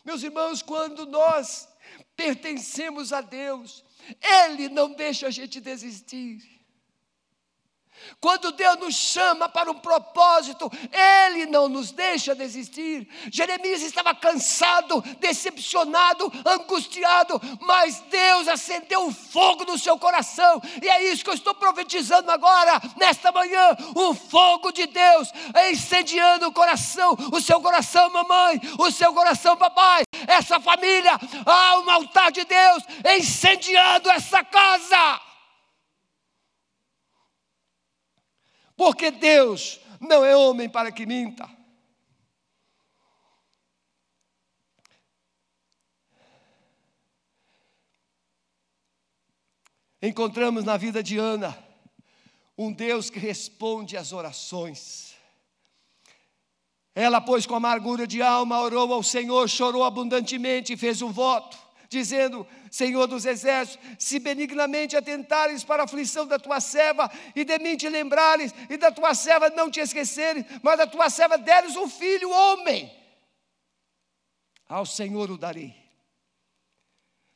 Meus 0.04 0.22
irmãos, 0.22 0.62
quando 0.62 1.06
nós 1.06 1.66
pertencemos 2.18 3.14
a 3.14 3.22
Deus, 3.22 3.86
ele 4.22 4.70
não 4.70 4.94
deixa 4.94 5.28
a 5.28 5.32
gente 5.32 5.60
desistir. 5.60 6.59
Quando 8.20 8.52
Deus 8.52 8.78
nos 8.78 8.96
chama 8.96 9.48
para 9.48 9.72
um 9.72 9.76
propósito, 9.76 10.72
Ele 10.92 11.46
não 11.46 11.70
nos 11.70 11.92
deixa 11.92 12.36
desistir. 12.36 13.08
Jeremias 13.32 13.82
estava 13.82 14.14
cansado, 14.14 15.02
decepcionado, 15.20 16.32
angustiado, 16.46 17.42
mas 17.62 18.00
Deus 18.10 18.48
acendeu 18.48 19.06
um 19.06 19.14
fogo 19.14 19.66
no 19.66 19.78
seu 19.78 19.98
coração, 19.98 20.62
e 20.82 20.88
é 20.88 21.12
isso 21.12 21.24
que 21.24 21.30
eu 21.30 21.36
estou 21.36 21.56
profetizando 21.56 22.32
agora, 22.32 22.82
nesta 22.98 23.32
manhã: 23.32 23.76
o 23.96 24.14
fogo 24.14 24.72
de 24.72 24.86
Deus 24.86 25.32
incendiando 25.72 26.48
o 26.48 26.52
coração, 26.52 27.16
o 27.32 27.42
seu 27.42 27.62
coração, 27.62 28.10
mamãe, 28.10 28.60
o 28.78 28.92
seu 28.92 29.14
coração, 29.14 29.56
papai, 29.58 30.04
essa 30.28 30.60
família, 30.60 31.18
há 31.46 31.80
um 31.80 31.90
altar 31.90 32.32
de 32.32 32.44
Deus 32.46 32.84
incendiando 33.18 34.10
essa 34.10 34.44
casa. 34.44 35.29
Porque 38.80 39.12
Deus 39.12 39.78
não 40.00 40.24
é 40.24 40.34
homem 40.38 40.70
para 40.70 40.90
que 40.90 41.06
minta. 41.06 41.50
Encontramos 50.02 50.64
na 50.64 50.78
vida 50.78 51.04
de 51.04 51.18
Ana 51.18 51.62
um 52.58 52.72
Deus 52.72 53.10
que 53.10 53.20
responde 53.20 53.98
às 53.98 54.14
orações. 54.14 55.14
Ela, 56.96 57.20
pois, 57.20 57.46
com 57.46 57.56
amargura 57.56 58.08
de 58.08 58.22
alma, 58.22 58.62
orou 58.62 58.94
ao 58.94 59.04
Senhor, 59.04 59.50
chorou 59.50 59.84
abundantemente 59.84 60.72
e 60.72 60.78
fez 60.78 61.02
um 61.02 61.12
voto 61.12 61.69
dizendo: 61.90 62.48
Senhor 62.70 63.08
dos 63.08 63.26
exércitos, 63.26 63.84
se 63.98 64.20
benignamente 64.20 64.96
atentares 64.96 65.64
para 65.64 65.84
a 65.84 65.86
aflição 65.86 66.26
da 66.26 66.38
tua 66.38 66.62
serva, 66.62 67.12
e 67.36 67.44
de 67.44 67.58
mim 67.60 67.76
te 67.76 67.90
lembrares, 67.90 68.54
e 68.70 68.78
da 68.78 68.92
tua 68.92 69.14
serva 69.16 69.50
não 69.50 69.70
te 69.70 69.80
esqueceres, 69.80 70.46
mas 70.62 70.78
da 70.78 70.86
tua 70.86 71.10
serva 71.10 71.38
deres 71.38 71.76
um 71.76 71.90
filho, 71.90 72.30
homem, 72.30 72.96
ao 74.68 74.86
Senhor 74.86 75.32
o 75.32 75.38
darei, 75.38 75.76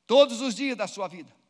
todos 0.06 0.40
os 0.40 0.54
dias 0.54 0.78
da 0.78 0.88
sua 0.88 1.08
vida. 1.08 1.43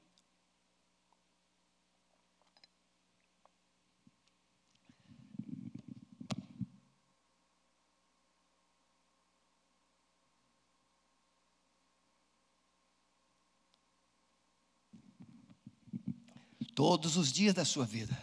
Todos 16.75 17.17
os 17.17 17.31
dias 17.31 17.53
da 17.53 17.65
sua 17.65 17.85
vida. 17.85 18.17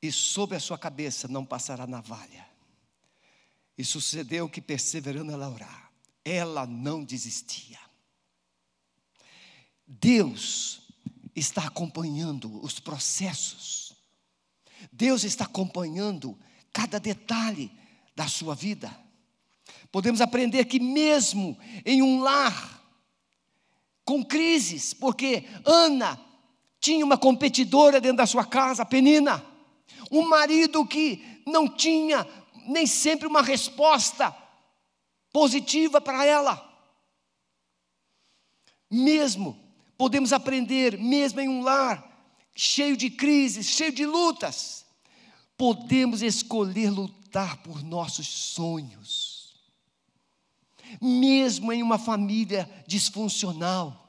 E 0.00 0.12
sobre 0.12 0.56
a 0.56 0.60
sua 0.60 0.78
cabeça 0.78 1.26
não 1.28 1.44
passará 1.46 1.86
navalha. 1.86 2.46
E 3.76 3.84
sucedeu 3.84 4.48
que, 4.48 4.60
perseverando 4.60 5.32
ela 5.32 5.48
orar, 5.48 5.90
ela 6.24 6.66
não 6.66 7.02
desistia. 7.02 7.78
Deus 9.86 10.82
está 11.34 11.66
acompanhando 11.66 12.62
os 12.62 12.78
processos. 12.78 13.96
Deus 14.92 15.24
está 15.24 15.44
acompanhando 15.44 16.38
cada 16.72 17.00
detalhe 17.00 17.72
da 18.14 18.28
sua 18.28 18.54
vida. 18.54 18.94
Podemos 19.90 20.20
aprender 20.20 20.66
que, 20.66 20.78
mesmo 20.78 21.58
em 21.84 22.02
um 22.02 22.20
lar 22.20 22.83
com 24.04 24.24
crises, 24.24 24.92
porque 24.92 25.44
Ana 25.64 26.20
tinha 26.78 27.04
uma 27.04 27.16
competidora 27.16 28.00
dentro 28.00 28.18
da 28.18 28.26
sua 28.26 28.44
casa, 28.44 28.84
Penina, 28.84 29.44
um 30.10 30.28
marido 30.28 30.86
que 30.86 31.42
não 31.46 31.66
tinha 31.68 32.26
nem 32.66 32.86
sempre 32.86 33.26
uma 33.26 33.42
resposta 33.42 34.34
positiva 35.32 36.00
para 36.00 36.24
ela. 36.24 36.70
Mesmo 38.90 39.58
podemos 39.96 40.32
aprender, 40.32 40.98
mesmo 40.98 41.40
em 41.40 41.48
um 41.48 41.62
lar 41.62 42.12
cheio 42.54 42.96
de 42.96 43.10
crises, 43.10 43.66
cheio 43.66 43.92
de 43.92 44.06
lutas, 44.06 44.84
podemos 45.56 46.22
escolher 46.22 46.90
lutar 46.90 47.56
por 47.62 47.82
nossos 47.82 48.28
sonhos 48.28 49.33
mesmo 51.00 51.72
em 51.72 51.82
uma 51.82 51.98
família 51.98 52.68
disfuncional. 52.86 54.04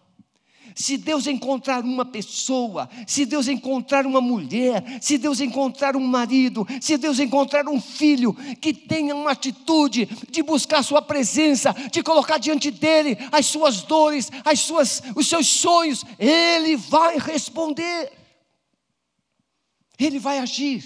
Se 0.76 0.98
Deus 0.98 1.26
encontrar 1.26 1.86
uma 1.86 2.04
pessoa, 2.04 2.89
se 3.08 3.26
Deus 3.26 3.48
encontrar 3.48 4.06
uma 4.06 4.19
mulher, 4.19 4.84
se 5.00 5.17
Deus 5.17 5.39
encontrar 5.39 5.95
um 5.95 6.06
marido, 6.06 6.67
se 6.82 6.98
Deus 6.98 7.17
encontrar 7.17 7.69
um 7.69 7.80
filho 7.80 8.34
que 8.60 8.74
tenha 8.74 9.15
uma 9.15 9.32
atitude 9.32 10.06
de 10.30 10.43
buscar 10.43 10.84
Sua 10.84 11.02
presença, 11.02 11.74
de 11.91 12.04
colocar 12.04 12.38
diante 12.38 12.71
dele 12.71 13.17
as 13.32 13.45
suas 13.45 13.84
dores, 13.84 14.30
as 14.43 14.60
suas, 14.60 15.02
os 15.15 15.28
seus 15.28 15.48
sonhos, 15.48 16.04
Ele 16.19 16.76
vai 16.76 17.19
responder, 17.19 18.12
Ele 19.98 20.19
vai 20.19 20.39
agir. 20.39 20.84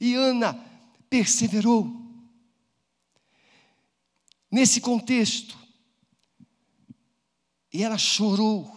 E 0.00 0.14
Ana 0.14 0.58
perseverou 1.10 2.05
nesse 4.56 4.80
contexto. 4.80 5.54
E 7.70 7.82
ela 7.82 7.98
chorou, 7.98 8.74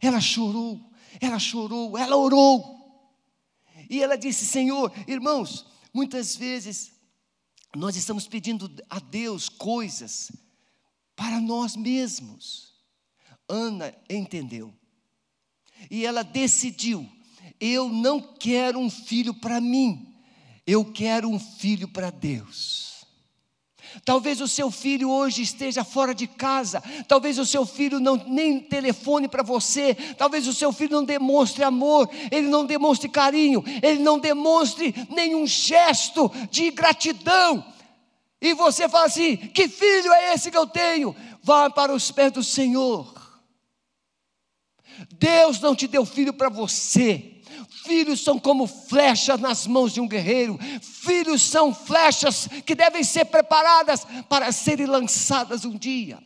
ela 0.00 0.22
chorou, 0.22 0.90
ela 1.20 1.38
chorou, 1.38 1.98
ela 1.98 2.16
orou. 2.16 3.14
E 3.90 4.02
ela 4.02 4.16
disse: 4.16 4.46
Senhor, 4.46 4.90
irmãos, 5.06 5.66
muitas 5.92 6.34
vezes 6.34 6.92
nós 7.76 7.94
estamos 7.94 8.26
pedindo 8.26 8.74
a 8.88 8.98
Deus 8.98 9.50
coisas 9.50 10.32
para 11.14 11.38
nós 11.38 11.76
mesmos. 11.76 12.72
Ana 13.46 13.94
entendeu. 14.08 14.74
E 15.90 16.06
ela 16.06 16.22
decidiu: 16.22 17.06
eu 17.60 17.90
não 17.90 18.18
quero 18.18 18.78
um 18.78 18.88
filho 18.88 19.34
para 19.34 19.60
mim, 19.60 20.16
eu 20.66 20.90
quero 20.90 21.28
um 21.28 21.38
filho 21.38 21.86
para 21.86 22.08
Deus. 22.08 22.87
Talvez 24.04 24.40
o 24.40 24.48
seu 24.48 24.70
filho 24.70 25.10
hoje 25.10 25.42
esteja 25.42 25.84
fora 25.84 26.14
de 26.14 26.26
casa, 26.26 26.82
talvez 27.06 27.38
o 27.38 27.46
seu 27.46 27.64
filho 27.66 27.98
não 28.00 28.16
nem 28.26 28.60
telefone 28.60 29.28
para 29.28 29.42
você, 29.42 29.94
talvez 30.16 30.46
o 30.46 30.52
seu 30.52 30.72
filho 30.72 30.92
não 30.92 31.04
demonstre 31.04 31.64
amor, 31.64 32.08
ele 32.30 32.48
não 32.48 32.64
demonstre 32.64 33.08
carinho, 33.08 33.64
ele 33.82 34.02
não 34.02 34.18
demonstre 34.18 34.94
nenhum 35.10 35.46
gesto 35.46 36.30
de 36.50 36.70
gratidão. 36.70 37.64
E 38.40 38.54
você 38.54 38.88
fala 38.88 39.06
assim: 39.06 39.36
que 39.36 39.68
filho 39.68 40.12
é 40.12 40.34
esse 40.34 40.50
que 40.50 40.56
eu 40.56 40.66
tenho? 40.66 41.14
Vá 41.42 41.68
para 41.68 41.92
os 41.92 42.10
pés 42.10 42.32
do 42.32 42.42
Senhor. 42.42 43.18
Deus 45.12 45.60
não 45.60 45.74
te 45.74 45.86
deu 45.86 46.04
filho 46.04 46.32
para 46.32 46.48
você. 46.48 47.37
Filhos 47.88 48.20
são 48.20 48.38
como 48.38 48.66
flechas 48.66 49.40
nas 49.40 49.66
mãos 49.66 49.94
de 49.94 50.00
um 50.00 50.06
guerreiro. 50.06 50.58
Filhos 50.82 51.40
são 51.40 51.74
flechas 51.74 52.46
que 52.66 52.74
devem 52.74 53.02
ser 53.02 53.24
preparadas 53.24 54.06
para 54.28 54.52
serem 54.52 54.84
lançadas 54.84 55.64
um 55.64 55.74
dia. 55.74 56.22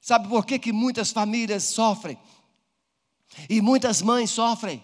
Sabe 0.00 0.28
por 0.28 0.46
que, 0.46 0.60
que 0.60 0.72
muitas 0.72 1.10
famílias 1.10 1.64
sofrem? 1.64 2.16
E 3.50 3.60
muitas 3.60 4.00
mães 4.00 4.30
sofrem? 4.30 4.80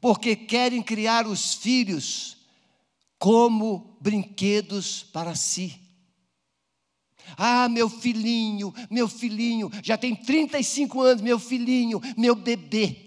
Porque 0.00 0.36
querem 0.36 0.80
criar 0.80 1.26
os 1.26 1.54
filhos 1.54 2.36
como 3.18 3.98
brinquedos 4.00 5.02
para 5.02 5.34
si. 5.34 5.83
Ah, 7.36 7.68
meu 7.68 7.88
filhinho, 7.88 8.72
meu 8.90 9.08
filhinho, 9.08 9.70
já 9.82 9.96
tem 9.96 10.14
35 10.14 11.00
anos, 11.00 11.22
meu 11.22 11.38
filhinho, 11.38 12.00
meu 12.16 12.34
bebê. 12.34 13.04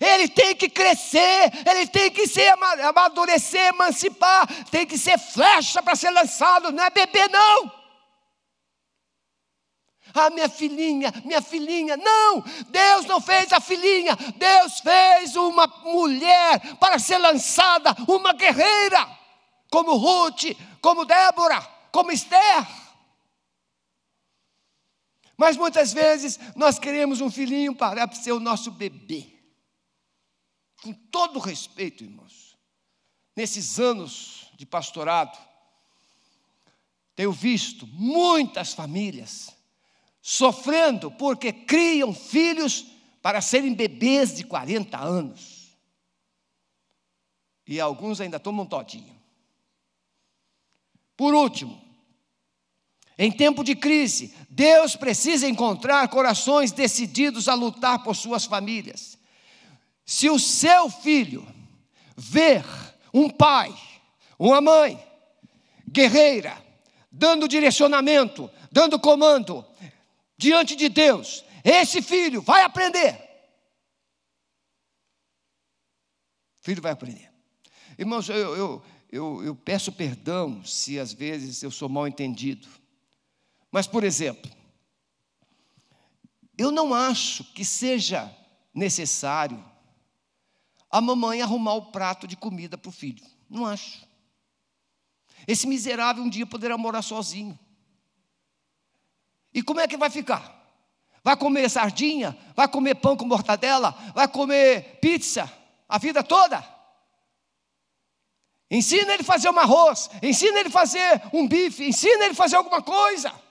Ele 0.00 0.28
tem 0.28 0.54
que 0.56 0.68
crescer, 0.68 1.52
ele 1.68 1.86
tem 1.86 2.10
que 2.10 2.26
se 2.26 2.42
amadurecer, 2.82 3.68
emancipar, 3.68 4.46
tem 4.70 4.86
que 4.86 4.98
ser 4.98 5.18
flecha 5.18 5.82
para 5.82 5.94
ser 5.94 6.10
lançado, 6.10 6.72
não 6.72 6.84
é 6.84 6.90
bebê, 6.90 7.28
não. 7.28 7.72
Ah, 10.12 10.30
minha 10.30 10.48
filhinha, 10.48 11.12
minha 11.24 11.42
filhinha, 11.42 11.96
não, 11.96 12.44
Deus 12.68 13.06
não 13.06 13.20
fez 13.20 13.52
a 13.52 13.60
filhinha, 13.60 14.16
Deus 14.36 14.80
fez 14.80 15.34
uma 15.34 15.66
mulher 15.84 16.76
para 16.76 16.98
ser 16.98 17.18
lançada, 17.18 17.94
uma 18.06 18.32
guerreira, 18.32 19.08
como 19.70 19.96
Ruth, 19.96 20.56
como 20.80 21.04
Débora 21.04 21.73
como 21.94 22.10
Esther. 22.10 22.66
Mas 25.36 25.56
muitas 25.56 25.92
vezes 25.92 26.40
nós 26.56 26.76
queremos 26.76 27.20
um 27.20 27.30
filhinho 27.30 27.72
para 27.72 28.12
ser 28.12 28.32
o 28.32 28.40
nosso 28.40 28.72
bebê. 28.72 29.32
Com 30.82 30.92
todo 30.92 31.38
respeito, 31.38 32.02
irmãos, 32.02 32.58
nesses 33.36 33.78
anos 33.78 34.50
de 34.56 34.66
pastorado, 34.66 35.38
tenho 37.14 37.30
visto 37.30 37.86
muitas 37.86 38.74
famílias 38.74 39.56
sofrendo 40.20 41.12
porque 41.12 41.52
criam 41.52 42.12
filhos 42.12 42.86
para 43.22 43.40
serem 43.40 43.72
bebês 43.72 44.34
de 44.34 44.42
40 44.42 44.98
anos. 44.98 45.78
E 47.64 47.80
alguns 47.80 48.20
ainda 48.20 48.40
tomam 48.40 48.66
todinho. 48.66 49.14
Por 51.16 51.32
último, 51.34 51.83
em 53.16 53.30
tempo 53.30 53.62
de 53.62 53.76
crise, 53.76 54.34
Deus 54.50 54.96
precisa 54.96 55.48
encontrar 55.48 56.08
corações 56.08 56.72
decididos 56.72 57.48
a 57.48 57.54
lutar 57.54 58.02
por 58.02 58.16
suas 58.16 58.44
famílias. 58.44 59.16
Se 60.04 60.28
o 60.28 60.38
seu 60.38 60.90
filho 60.90 61.46
ver 62.16 62.64
um 63.12 63.30
pai, 63.30 63.72
uma 64.38 64.60
mãe, 64.60 65.02
guerreira, 65.88 66.60
dando 67.10 67.46
direcionamento, 67.46 68.50
dando 68.70 68.98
comando 68.98 69.64
diante 70.36 70.74
de 70.74 70.88
Deus, 70.88 71.44
esse 71.62 72.02
filho 72.02 72.42
vai 72.42 72.62
aprender. 72.62 73.14
O 76.60 76.64
filho 76.64 76.82
vai 76.82 76.92
aprender. 76.92 77.30
Irmãos, 77.96 78.28
eu, 78.28 78.56
eu, 78.56 78.82
eu, 79.12 79.44
eu 79.44 79.54
peço 79.54 79.92
perdão 79.92 80.64
se 80.64 80.98
às 80.98 81.12
vezes 81.12 81.62
eu 81.62 81.70
sou 81.70 81.88
mal 81.88 82.08
entendido. 82.08 82.68
Mas, 83.74 83.88
por 83.88 84.04
exemplo, 84.04 84.48
eu 86.56 86.70
não 86.70 86.94
acho 86.94 87.42
que 87.42 87.64
seja 87.64 88.32
necessário 88.72 89.64
a 90.88 91.00
mamãe 91.00 91.42
arrumar 91.42 91.74
o 91.74 91.86
prato 91.86 92.24
de 92.24 92.36
comida 92.36 92.78
para 92.78 92.88
o 92.88 92.92
filho. 92.92 93.26
Não 93.50 93.66
acho. 93.66 94.06
Esse 95.44 95.66
miserável 95.66 96.22
um 96.22 96.28
dia 96.28 96.46
poderá 96.46 96.78
morar 96.78 97.02
sozinho. 97.02 97.58
E 99.52 99.60
como 99.60 99.80
é 99.80 99.88
que 99.88 99.96
vai 99.96 100.08
ficar? 100.08 100.56
Vai 101.24 101.36
comer 101.36 101.68
sardinha? 101.68 102.38
Vai 102.54 102.68
comer 102.68 102.94
pão 102.94 103.16
com 103.16 103.24
mortadela? 103.24 103.90
Vai 104.14 104.28
comer 104.28 105.00
pizza 105.00 105.52
a 105.88 105.98
vida 105.98 106.22
toda? 106.22 106.64
Ensina 108.70 109.14
ele 109.14 109.22
a 109.22 109.26
fazer 109.26 109.50
um 109.50 109.58
arroz, 109.58 110.08
ensina 110.22 110.60
ele 110.60 110.68
a 110.68 110.72
fazer 110.72 111.22
um 111.32 111.48
bife, 111.48 111.88
ensina 111.88 112.22
ele 112.22 112.34
a 112.34 112.36
fazer 112.36 112.54
alguma 112.54 112.80
coisa. 112.80 113.42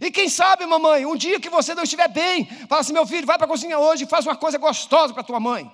E 0.00 0.10
quem 0.10 0.28
sabe, 0.28 0.64
mamãe, 0.66 1.04
um 1.04 1.16
dia 1.16 1.40
que 1.40 1.50
você 1.50 1.74
não 1.74 1.82
estiver 1.82 2.08
bem, 2.08 2.46
fala 2.66 2.80
assim: 2.80 2.92
meu 2.92 3.06
filho, 3.06 3.26
vai 3.26 3.36
para 3.36 3.46
a 3.46 3.48
cozinha 3.48 3.78
hoje 3.78 4.04
e 4.04 4.08
faz 4.08 4.26
uma 4.26 4.36
coisa 4.36 4.58
gostosa 4.58 5.12
para 5.12 5.22
tua 5.22 5.40
mãe. 5.40 5.70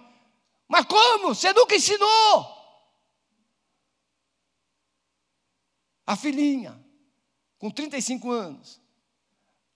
Mas 0.69 0.85
como? 0.87 1.35
Você 1.35 1.53
nunca 1.53 1.75
ensinou. 1.75 2.59
A 6.07 6.17
filhinha, 6.17 6.79
com 7.59 7.71
35 7.71 8.31
anos, 8.31 8.81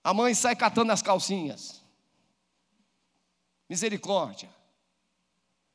a 0.03 0.13
mãe 0.13 0.33
sai 0.33 0.55
catando 0.55 0.91
as 0.91 1.01
calcinhas. 1.01 1.81
Misericórdia. 3.69 4.49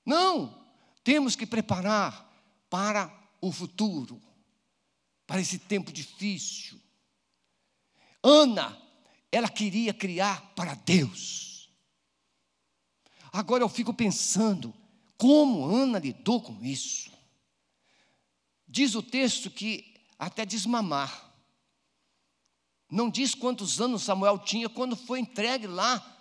Não, 0.05 0.66
temos 1.03 1.37
que 1.37 1.47
preparar 1.47 2.29
para 2.69 3.12
o 3.41 3.53
futuro, 3.53 4.21
para 5.27 5.41
esse 5.41 5.59
tempo 5.59 5.93
difícil. 5.93 6.81
Ana, 8.23 8.77
ela 9.31 9.49
queria 9.49 9.95
criar 9.95 10.53
para 10.55 10.75
Deus. 10.75 11.71
Agora 13.33 13.62
eu 13.62 13.69
fico 13.69 13.93
pensando, 13.93 14.75
como 15.16 15.66
Ana 15.66 15.99
lidou 15.99 16.41
com 16.41 16.64
isso? 16.64 17.11
Diz 18.66 18.95
o 18.95 19.03
texto 19.03 19.51
que 19.51 19.95
até 20.19 20.45
desmamar. 20.45 21.27
Não 22.91 23.11
diz 23.11 23.35
quantos 23.35 23.81
anos 23.81 24.03
Samuel 24.03 24.39
tinha 24.39 24.69
quando 24.69 24.97
foi 24.97 25.21
entregue 25.21 25.66
lá 25.66 26.16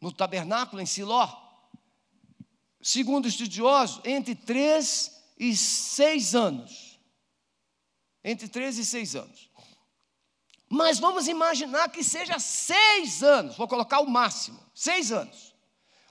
no 0.00 0.12
tabernáculo 0.12 0.82
em 0.82 0.86
Siló. 0.86 1.28
Segundo 2.82 3.28
estudiosos, 3.28 4.00
entre 4.04 4.34
três 4.34 5.22
e 5.38 5.56
seis 5.56 6.34
anos. 6.34 6.98
Entre 8.24 8.48
três 8.48 8.78
e 8.78 8.84
seis 8.84 9.14
anos. 9.14 9.49
Mas 10.72 11.00
vamos 11.00 11.26
imaginar 11.26 11.88
que 11.88 12.04
seja 12.04 12.38
seis 12.38 13.24
anos, 13.24 13.56
vou 13.56 13.66
colocar 13.66 13.98
o 13.98 14.08
máximo, 14.08 14.60
seis 14.72 15.10
anos. 15.10 15.52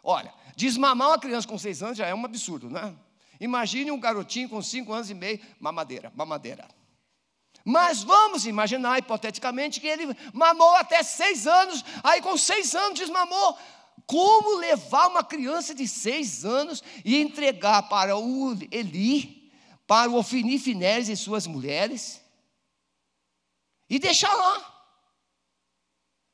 Olha, 0.03 0.33
desmamar 0.57 1.07
uma 1.07 1.17
criança 1.17 1.47
com 1.47 1.57
seis 1.57 1.81
anos 1.81 1.97
já 1.97 2.05
é 2.05 2.13
um 2.13 2.25
absurdo, 2.25 2.69
né? 2.69 2.93
Imagine 3.39 3.89
um 3.89 3.99
garotinho 3.99 4.49
com 4.49 4.61
cinco 4.61 4.91
anos 4.91 5.09
e 5.09 5.13
meio, 5.13 5.39
mamadeira, 5.61 6.11
mamadeira. 6.13 6.67
Mas 7.63 8.03
vamos 8.03 8.45
imaginar, 8.45 8.99
hipoteticamente, 8.99 9.79
que 9.79 9.87
ele 9.87 10.13
mamou 10.33 10.75
até 10.75 11.03
seis 11.03 11.47
anos, 11.47 11.85
aí 12.03 12.21
com 12.21 12.35
seis 12.35 12.75
anos 12.75 12.99
desmamou. 12.99 13.57
Como 14.05 14.57
levar 14.57 15.07
uma 15.07 15.23
criança 15.23 15.73
de 15.73 15.87
seis 15.87 16.43
anos 16.43 16.83
e 17.05 17.15
entregar 17.21 17.83
para 17.83 18.17
o 18.17 18.57
Eli, 18.71 19.49
para 19.87 20.11
o 20.11 20.15
Ofini 20.15 20.59
Finéres 20.59 21.07
e 21.07 21.15
suas 21.15 21.47
mulheres? 21.47 22.21
E 23.89 23.97
deixar 23.97 24.33
lá. 24.33 24.93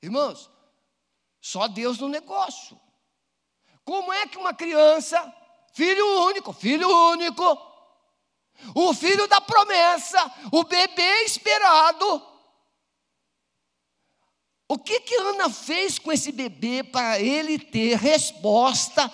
Irmãos, 0.01 0.49
só 1.39 1.67
Deus 1.67 1.99
no 1.99 2.09
negócio. 2.09 2.79
Como 3.83 4.11
é 4.11 4.27
que 4.27 4.37
uma 4.37 4.53
criança, 4.53 5.33
filho 5.73 6.25
único, 6.25 6.51
filho 6.51 6.87
único, 7.11 7.43
o 8.73 8.93
filho 8.93 9.27
da 9.27 9.39
promessa, 9.39 10.19
o 10.51 10.63
bebê 10.63 11.23
esperado, 11.23 12.35
o 14.67 14.79
que 14.79 14.99
que 15.01 15.15
Ana 15.15 15.49
fez 15.49 15.99
com 15.99 16.11
esse 16.11 16.31
bebê 16.31 16.83
para 16.83 17.19
ele 17.19 17.59
ter 17.59 17.97
resposta 17.97 19.11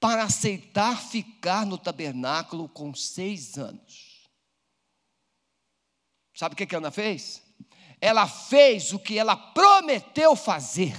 para 0.00 0.24
aceitar 0.24 1.00
ficar 1.02 1.66
no 1.66 1.76
tabernáculo 1.76 2.68
com 2.68 2.94
seis 2.94 3.58
anos? 3.58 4.05
Sabe 6.36 6.52
o 6.52 6.56
que, 6.56 6.66
que 6.66 6.76
Ana 6.76 6.90
fez? 6.90 7.42
Ela 7.98 8.28
fez 8.28 8.92
o 8.92 8.98
que 8.98 9.18
ela 9.18 9.34
prometeu 9.34 10.36
fazer. 10.36 10.94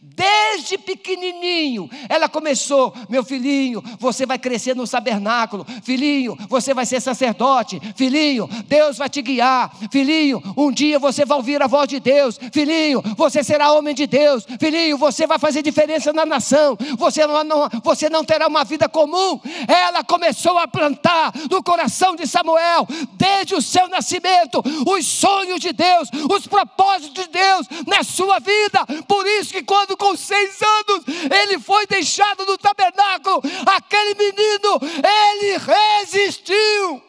Desde 0.00 0.78
pequenininho, 0.78 1.88
ela 2.08 2.28
começou, 2.28 2.94
meu 3.08 3.24
filhinho, 3.24 3.82
você 3.98 4.24
vai 4.24 4.38
crescer 4.38 4.76
no 4.76 4.86
tabernáculo, 4.86 5.66
filhinho, 5.82 6.36
você 6.48 6.72
vai 6.74 6.86
ser 6.86 7.00
sacerdote, 7.00 7.80
filhinho, 7.96 8.48
Deus 8.66 8.98
vai 8.98 9.08
te 9.08 9.22
guiar, 9.22 9.74
filhinho, 9.90 10.42
um 10.56 10.70
dia 10.70 10.98
você 10.98 11.24
vai 11.24 11.36
ouvir 11.36 11.62
a 11.62 11.66
voz 11.66 11.88
de 11.88 11.98
Deus, 11.98 12.38
filhinho, 12.52 13.02
você 13.16 13.42
será 13.42 13.72
homem 13.72 13.94
de 13.94 14.06
Deus, 14.06 14.46
filhinho, 14.60 14.96
você 14.98 15.26
vai 15.26 15.38
fazer 15.38 15.62
diferença 15.62 16.12
na 16.12 16.24
nação, 16.24 16.76
você 16.98 17.26
não, 17.26 17.42
não, 17.44 17.68
você 17.82 18.08
não 18.08 18.24
terá 18.24 18.46
uma 18.46 18.64
vida 18.64 18.88
comum. 18.88 19.40
Ela 19.66 20.04
começou 20.04 20.58
a 20.58 20.68
plantar 20.68 21.32
no 21.50 21.62
coração 21.62 22.14
de 22.14 22.26
Samuel, 22.26 22.86
desde 23.14 23.54
o 23.54 23.62
seu 23.62 23.88
nascimento, 23.88 24.62
os 24.86 25.06
sonhos 25.06 25.60
de 25.60 25.72
Deus, 25.72 26.08
os 26.30 26.46
propósitos 26.46 27.12
de 27.12 27.30
Deus 27.30 27.66
na 27.86 28.02
sua 28.02 28.38
vida, 28.38 28.86
por 29.06 29.26
isso 29.26 29.52
que 29.52 29.62
quando 29.72 29.96
com 29.96 30.14
seis 30.14 30.60
anos 30.60 31.02
ele 31.34 31.58
foi 31.58 31.86
deixado 31.86 32.44
no 32.44 32.58
tabernáculo, 32.58 33.40
aquele 33.74 34.14
menino, 34.16 34.78
ele 35.02 35.56
resistiu. 35.56 37.02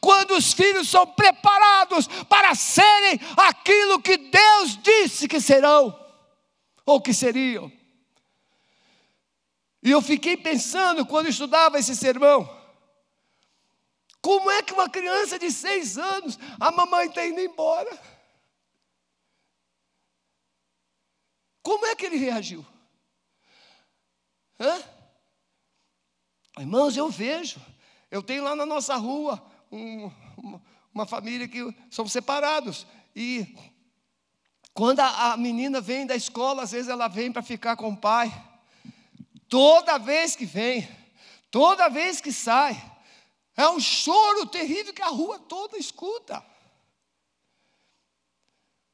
Quando 0.00 0.32
os 0.32 0.52
filhos 0.52 0.88
são 0.88 1.06
preparados 1.06 2.08
para 2.28 2.52
serem 2.56 3.20
aquilo 3.36 4.02
que 4.02 4.16
Deus 4.16 4.76
disse 4.82 5.28
que 5.28 5.40
serão, 5.40 5.96
ou 6.84 7.00
que 7.00 7.14
seriam. 7.14 7.70
E 9.84 9.92
eu 9.92 10.02
fiquei 10.02 10.36
pensando 10.36 11.06
quando 11.06 11.28
estudava 11.28 11.78
esse 11.78 11.94
sermão. 11.94 12.58
Como 14.20 14.50
é 14.50 14.64
que 14.64 14.72
uma 14.72 14.90
criança 14.90 15.38
de 15.38 15.52
seis 15.52 15.96
anos, 15.96 16.36
a 16.58 16.72
mamãe 16.72 17.06
está 17.06 17.24
indo 17.24 17.40
embora? 17.40 18.19
Como 21.62 21.86
é 21.86 21.94
que 21.94 22.06
ele 22.06 22.16
reagiu? 22.16 22.64
Hã? 24.58 24.82
Irmãos, 26.58 26.96
eu 26.96 27.08
vejo. 27.08 27.60
Eu 28.10 28.22
tenho 28.22 28.44
lá 28.44 28.54
na 28.56 28.66
nossa 28.66 28.96
rua 28.96 29.42
um, 29.70 30.10
uma, 30.36 30.62
uma, 30.92 31.06
família 31.06 31.46
que 31.46 31.74
são 31.90 32.06
separados. 32.06 32.86
E 33.14 33.56
quando 34.74 35.00
a, 35.00 35.32
a 35.32 35.36
menina 35.36 35.80
vem 35.80 36.06
da 36.06 36.16
escola, 36.16 36.64
às 36.64 36.72
vezes 36.72 36.88
ela 36.88 37.08
vem 37.08 37.32
para 37.32 37.42
ficar 37.42 37.76
com 37.76 37.90
o 37.90 37.96
pai. 37.96 38.32
Toda 39.48 39.98
vez 39.98 40.34
que 40.36 40.44
vem, 40.44 40.88
toda 41.50 41.88
vez 41.88 42.20
que 42.20 42.32
sai, 42.32 42.80
é 43.56 43.68
um 43.68 43.80
choro 43.80 44.46
terrível 44.46 44.92
que 44.92 45.02
a 45.02 45.08
rua 45.08 45.38
toda 45.38 45.78
escuta. 45.78 46.44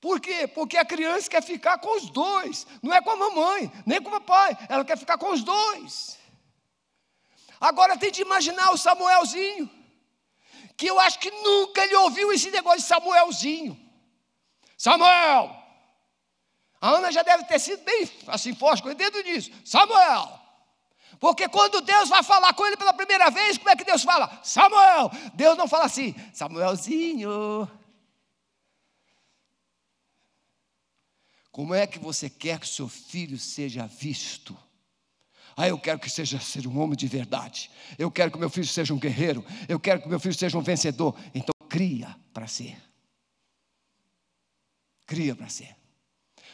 Por 0.06 0.20
quê? 0.20 0.46
Porque 0.46 0.76
a 0.76 0.84
criança 0.84 1.28
quer 1.28 1.42
ficar 1.42 1.78
com 1.78 1.96
os 1.96 2.08
dois, 2.10 2.64
não 2.80 2.94
é 2.94 3.02
com 3.02 3.10
a 3.10 3.16
mamãe, 3.16 3.72
nem 3.84 4.00
com 4.00 4.08
o 4.08 4.20
papai, 4.20 4.56
ela 4.68 4.84
quer 4.84 4.96
ficar 4.96 5.18
com 5.18 5.32
os 5.32 5.42
dois. 5.42 6.16
Agora 7.60 7.98
tem 7.98 8.12
de 8.12 8.22
imaginar 8.22 8.70
o 8.70 8.78
Samuelzinho, 8.78 9.68
que 10.76 10.86
eu 10.86 11.00
acho 11.00 11.18
que 11.18 11.28
nunca 11.28 11.82
ele 11.82 11.96
ouviu 11.96 12.30
esse 12.30 12.52
negócio 12.52 12.82
de 12.82 12.86
Samuelzinho. 12.86 13.76
Samuel! 14.78 15.60
A 16.80 16.88
Ana 16.90 17.10
já 17.10 17.24
deve 17.24 17.42
ter 17.42 17.58
sido 17.58 17.82
bem 17.82 18.08
assim 18.28 18.54
forte 18.54 18.84
com 18.84 18.88
ele 18.90 18.98
dentro 18.98 19.24
disso. 19.24 19.50
Samuel! 19.64 20.40
Porque 21.18 21.48
quando 21.48 21.80
Deus 21.80 22.08
vai 22.08 22.22
falar 22.22 22.54
com 22.54 22.64
ele 22.64 22.76
pela 22.76 22.92
primeira 22.92 23.28
vez, 23.28 23.58
como 23.58 23.70
é 23.70 23.74
que 23.74 23.82
Deus 23.82 24.04
fala? 24.04 24.38
Samuel! 24.44 25.10
Deus 25.34 25.58
não 25.58 25.66
fala 25.66 25.86
assim, 25.86 26.14
Samuelzinho. 26.32 27.68
Como 31.56 31.72
é 31.72 31.86
que 31.86 31.98
você 31.98 32.28
quer 32.28 32.60
que 32.60 32.68
seu 32.68 32.86
filho 32.86 33.38
seja 33.38 33.86
visto? 33.86 34.54
Ah, 35.56 35.66
eu 35.66 35.78
quero 35.78 35.98
que 35.98 36.10
seja 36.10 36.38
ser 36.38 36.66
um 36.66 36.78
homem 36.78 36.94
de 36.94 37.08
verdade. 37.08 37.70
Eu 37.98 38.10
quero 38.10 38.30
que 38.30 38.36
meu 38.36 38.50
filho 38.50 38.66
seja 38.66 38.92
um 38.92 38.98
guerreiro. 38.98 39.42
Eu 39.66 39.80
quero 39.80 40.02
que 40.02 40.06
meu 40.06 40.20
filho 40.20 40.34
seja 40.34 40.58
um 40.58 40.60
vencedor. 40.60 41.18
Então 41.34 41.54
cria 41.66 42.14
para 42.34 42.46
ser. 42.46 42.76
Cria 45.06 45.34
para 45.34 45.48
ser. 45.48 45.74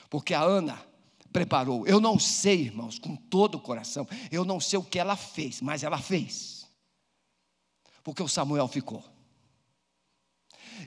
Porque 0.09 0.35
a 0.35 0.41
Ana 0.41 0.81
preparou. 1.33 1.85
Eu 1.85 1.99
não 1.99 2.17
sei, 2.17 2.61
irmãos, 2.61 3.01
com 3.01 3.17
todo 3.17 3.57
o 3.57 3.61
coração. 3.61 4.07
Eu 4.31 4.45
não 4.45 4.61
sei 4.61 4.79
o 4.79 4.85
que 4.85 5.01
ela 5.01 5.17
fez, 5.17 5.61
mas 5.61 5.83
ela 5.83 5.99
fez. 5.99 6.65
Porque 8.05 8.23
o 8.23 8.29
Samuel 8.29 8.69
ficou. 8.69 9.05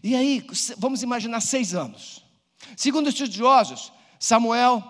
E 0.01 0.16
aí, 0.16 0.41
vamos 0.78 1.03
imaginar 1.03 1.41
seis 1.41 1.76
anos. 1.76 2.24
Segundo 2.78 3.07
os 3.07 3.13
estudiosos, 3.13 3.91
Samuel 4.26 4.84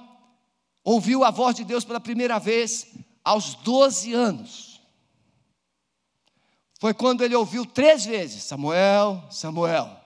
ouviu 0.82 1.26
a 1.26 1.30
voz 1.30 1.58
de 1.58 1.66
Deus 1.66 1.84
pela 1.84 2.00
primeira 2.00 2.40
vez 2.40 2.88
aos 3.22 3.54
12 3.56 4.14
anos. 4.14 4.80
Foi 6.80 6.94
quando 6.94 7.22
ele 7.22 7.36
ouviu 7.36 7.66
três 7.66 8.06
vezes: 8.06 8.44
Samuel, 8.44 9.22
Samuel. 9.30 10.00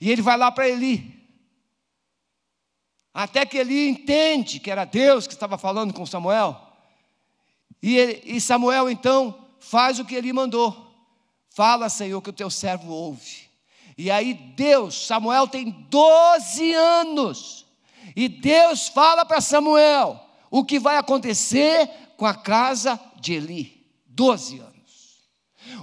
E 0.00 0.10
ele 0.10 0.20
vai 0.20 0.36
lá 0.36 0.50
para 0.50 0.68
Eli. 0.68 1.14
Até 3.14 3.46
que 3.46 3.56
Eli 3.56 3.88
entende 3.88 4.58
que 4.58 4.68
era 4.68 4.84
Deus 4.84 5.28
que 5.28 5.34
estava 5.34 5.56
falando 5.56 5.94
com 5.94 6.04
Samuel. 6.04 6.60
E, 7.80 7.96
ele, 7.96 8.22
e 8.24 8.40
Samuel 8.40 8.90
então 8.90 9.46
faz 9.60 10.00
o 10.00 10.04
que 10.04 10.16
ele 10.16 10.32
mandou. 10.32 10.92
Fala, 11.50 11.88
Senhor, 11.88 12.20
que 12.20 12.30
o 12.30 12.32
teu 12.32 12.50
servo 12.50 12.92
ouve. 12.92 13.48
E 13.96 14.10
aí 14.10 14.34
Deus, 14.34 15.06
Samuel 15.06 15.46
tem 15.46 15.70
12 15.70 16.74
anos. 16.74 17.65
E 18.16 18.28
Deus 18.28 18.88
fala 18.88 19.26
para 19.26 19.42
Samuel 19.42 20.18
o 20.50 20.64
que 20.64 20.78
vai 20.78 20.96
acontecer 20.96 21.88
com 22.16 22.24
a 22.24 22.34
casa 22.34 22.98
de 23.20 23.34
Eli. 23.34 23.86
12 24.06 24.58
anos. 24.58 24.76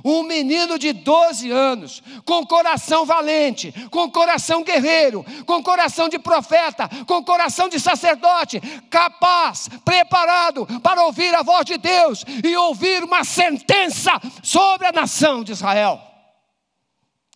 Um 0.03 0.23
menino 0.23 0.79
de 0.79 0.91
12 0.93 1.51
anos, 1.51 2.01
com 2.25 2.45
coração 2.45 3.05
valente, 3.05 3.71
com 3.91 4.09
coração 4.09 4.63
guerreiro, 4.63 5.23
com 5.45 5.61
coração 5.61 6.09
de 6.09 6.17
profeta, 6.17 6.89
com 7.05 7.23
coração 7.23 7.69
de 7.69 7.79
sacerdote, 7.79 8.59
capaz, 8.89 9.69
preparado 9.86 10.65
para 10.81 11.05
ouvir 11.05 11.36
a 11.36 11.43
voz 11.43 11.65
de 11.65 11.77
Deus 11.77 12.25
e 12.43 12.55
ouvir 12.55 13.03
uma 13.03 13.23
sentença 13.23 14.11
sobre 14.41 14.88
a 14.88 14.91
nação 14.91 15.43
de 15.43 15.51
Israel. 15.51 16.01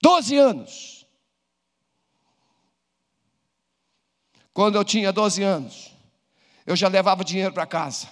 12 0.02 0.36
anos. 0.38 0.97
Quando 4.58 4.74
eu 4.74 4.84
tinha 4.84 5.14
12 5.14 5.44
anos, 5.44 5.94
eu 6.66 6.76
já 6.76 6.88
levava 6.88 7.24
dinheiro 7.24 7.54
para 7.54 7.68
casa. 7.68 8.08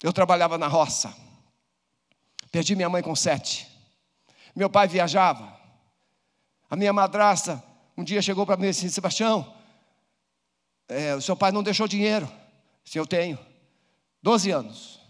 Eu 0.00 0.12
trabalhava 0.12 0.56
na 0.56 0.68
roça. 0.68 1.12
Perdi 2.52 2.76
minha 2.76 2.88
mãe 2.88 3.02
com 3.02 3.16
sete. 3.16 3.66
Meu 4.54 4.70
pai 4.70 4.86
viajava. 4.86 5.52
A 6.70 6.76
minha 6.76 6.92
madrasta 6.92 7.60
um 7.96 8.04
dia 8.04 8.22
chegou 8.22 8.46
para 8.46 8.56
mim 8.56 8.66
e 8.66 8.70
disse: 8.70 8.88
Sebastião, 8.88 9.52
é, 10.86 11.16
o 11.16 11.20
seu 11.20 11.36
pai 11.36 11.50
não 11.50 11.64
deixou 11.64 11.88
dinheiro. 11.88 12.30
Se 12.84 13.00
eu 13.00 13.04
tenho. 13.04 13.36
Doze 14.22 14.52
anos. 14.52 15.00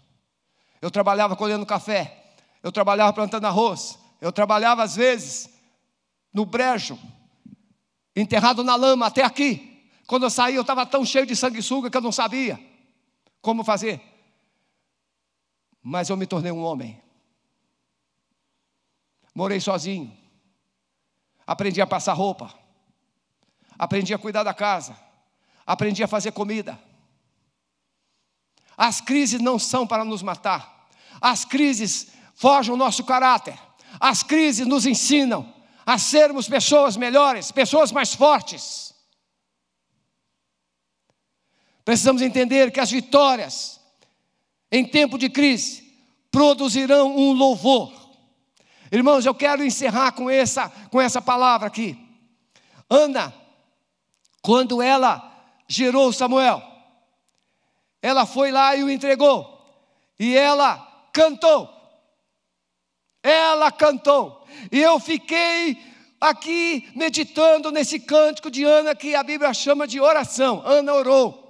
Eu 0.81 0.89
trabalhava 0.89 1.35
colhendo 1.35 1.63
café. 1.63 2.33
Eu 2.63 2.71
trabalhava 2.71 3.13
plantando 3.13 3.45
arroz. 3.45 3.99
Eu 4.19 4.31
trabalhava 4.31 4.81
às 4.81 4.95
vezes 4.95 5.47
no 6.33 6.43
brejo 6.43 6.99
enterrado 8.15 8.63
na 8.63 8.75
lama 8.75 9.07
até 9.07 9.23
aqui. 9.23 9.89
Quando 10.07 10.23
eu 10.23 10.29
saí, 10.29 10.55
eu 10.55 10.61
estava 10.61 10.85
tão 10.85 11.03
cheio 11.03 11.25
de 11.25 11.35
sanguessuga 11.35 11.89
que 11.89 11.97
eu 11.97 12.01
não 12.01 12.11
sabia 12.11 12.59
como 13.41 13.63
fazer. 13.63 14.01
Mas 15.81 16.09
eu 16.09 16.17
me 16.17 16.25
tornei 16.25 16.51
um 16.51 16.63
homem. 16.63 17.01
Morei 19.33 19.59
sozinho. 19.59 20.15
Aprendi 21.45 21.81
a 21.81 21.87
passar 21.87 22.13
roupa. 22.13 22.53
Aprendi 23.77 24.13
a 24.13 24.17
cuidar 24.17 24.43
da 24.43 24.53
casa. 24.53 24.97
Aprendi 25.65 26.03
a 26.03 26.07
fazer 26.07 26.31
comida. 26.31 26.79
As 28.77 29.01
crises 29.01 29.41
não 29.41 29.57
são 29.59 29.85
para 29.85 30.05
nos 30.05 30.21
matar. 30.21 30.87
As 31.21 31.45
crises 31.45 32.07
forjam 32.33 32.75
o 32.75 32.77
nosso 32.77 33.03
caráter. 33.03 33.57
As 33.99 34.23
crises 34.23 34.67
nos 34.67 34.85
ensinam 34.85 35.54
a 35.85 35.97
sermos 35.97 36.47
pessoas 36.47 36.97
melhores, 36.97 37.51
pessoas 37.51 37.91
mais 37.91 38.13
fortes. 38.13 38.93
Precisamos 41.83 42.21
entender 42.21 42.71
que 42.71 42.79
as 42.79 42.89
vitórias 42.89 43.79
em 44.71 44.83
tempo 44.83 45.17
de 45.17 45.29
crise 45.29 45.85
produzirão 46.31 47.15
um 47.15 47.31
louvor. 47.31 47.93
Irmãos, 48.91 49.25
eu 49.25 49.35
quero 49.35 49.63
encerrar 49.63 50.13
com 50.13 50.29
essa, 50.29 50.69
com 50.89 50.99
essa 50.99 51.21
palavra 51.21 51.67
aqui. 51.67 51.97
Ana, 52.89 53.33
quando 54.41 54.81
ela 54.81 55.31
gerou 55.67 56.11
Samuel, 56.11 56.61
ela 58.01 58.25
foi 58.25 58.51
lá 58.51 58.75
e 58.75 58.83
o 58.83 58.89
entregou, 58.89 59.65
e 60.19 60.35
ela 60.35 60.77
cantou. 61.11 61.69
Ela 63.23 63.71
cantou. 63.71 64.44
E 64.71 64.81
eu 64.81 64.99
fiquei 64.99 65.77
aqui 66.19 66.89
meditando 66.95 67.71
nesse 67.71 67.99
cântico 67.99 68.49
de 68.49 68.63
Ana 68.63 68.95
que 68.95 69.15
a 69.15 69.23
Bíblia 69.23 69.53
chama 69.53 69.87
de 69.87 69.99
oração. 69.99 70.61
Ana 70.65 70.93
orou. 70.93 71.43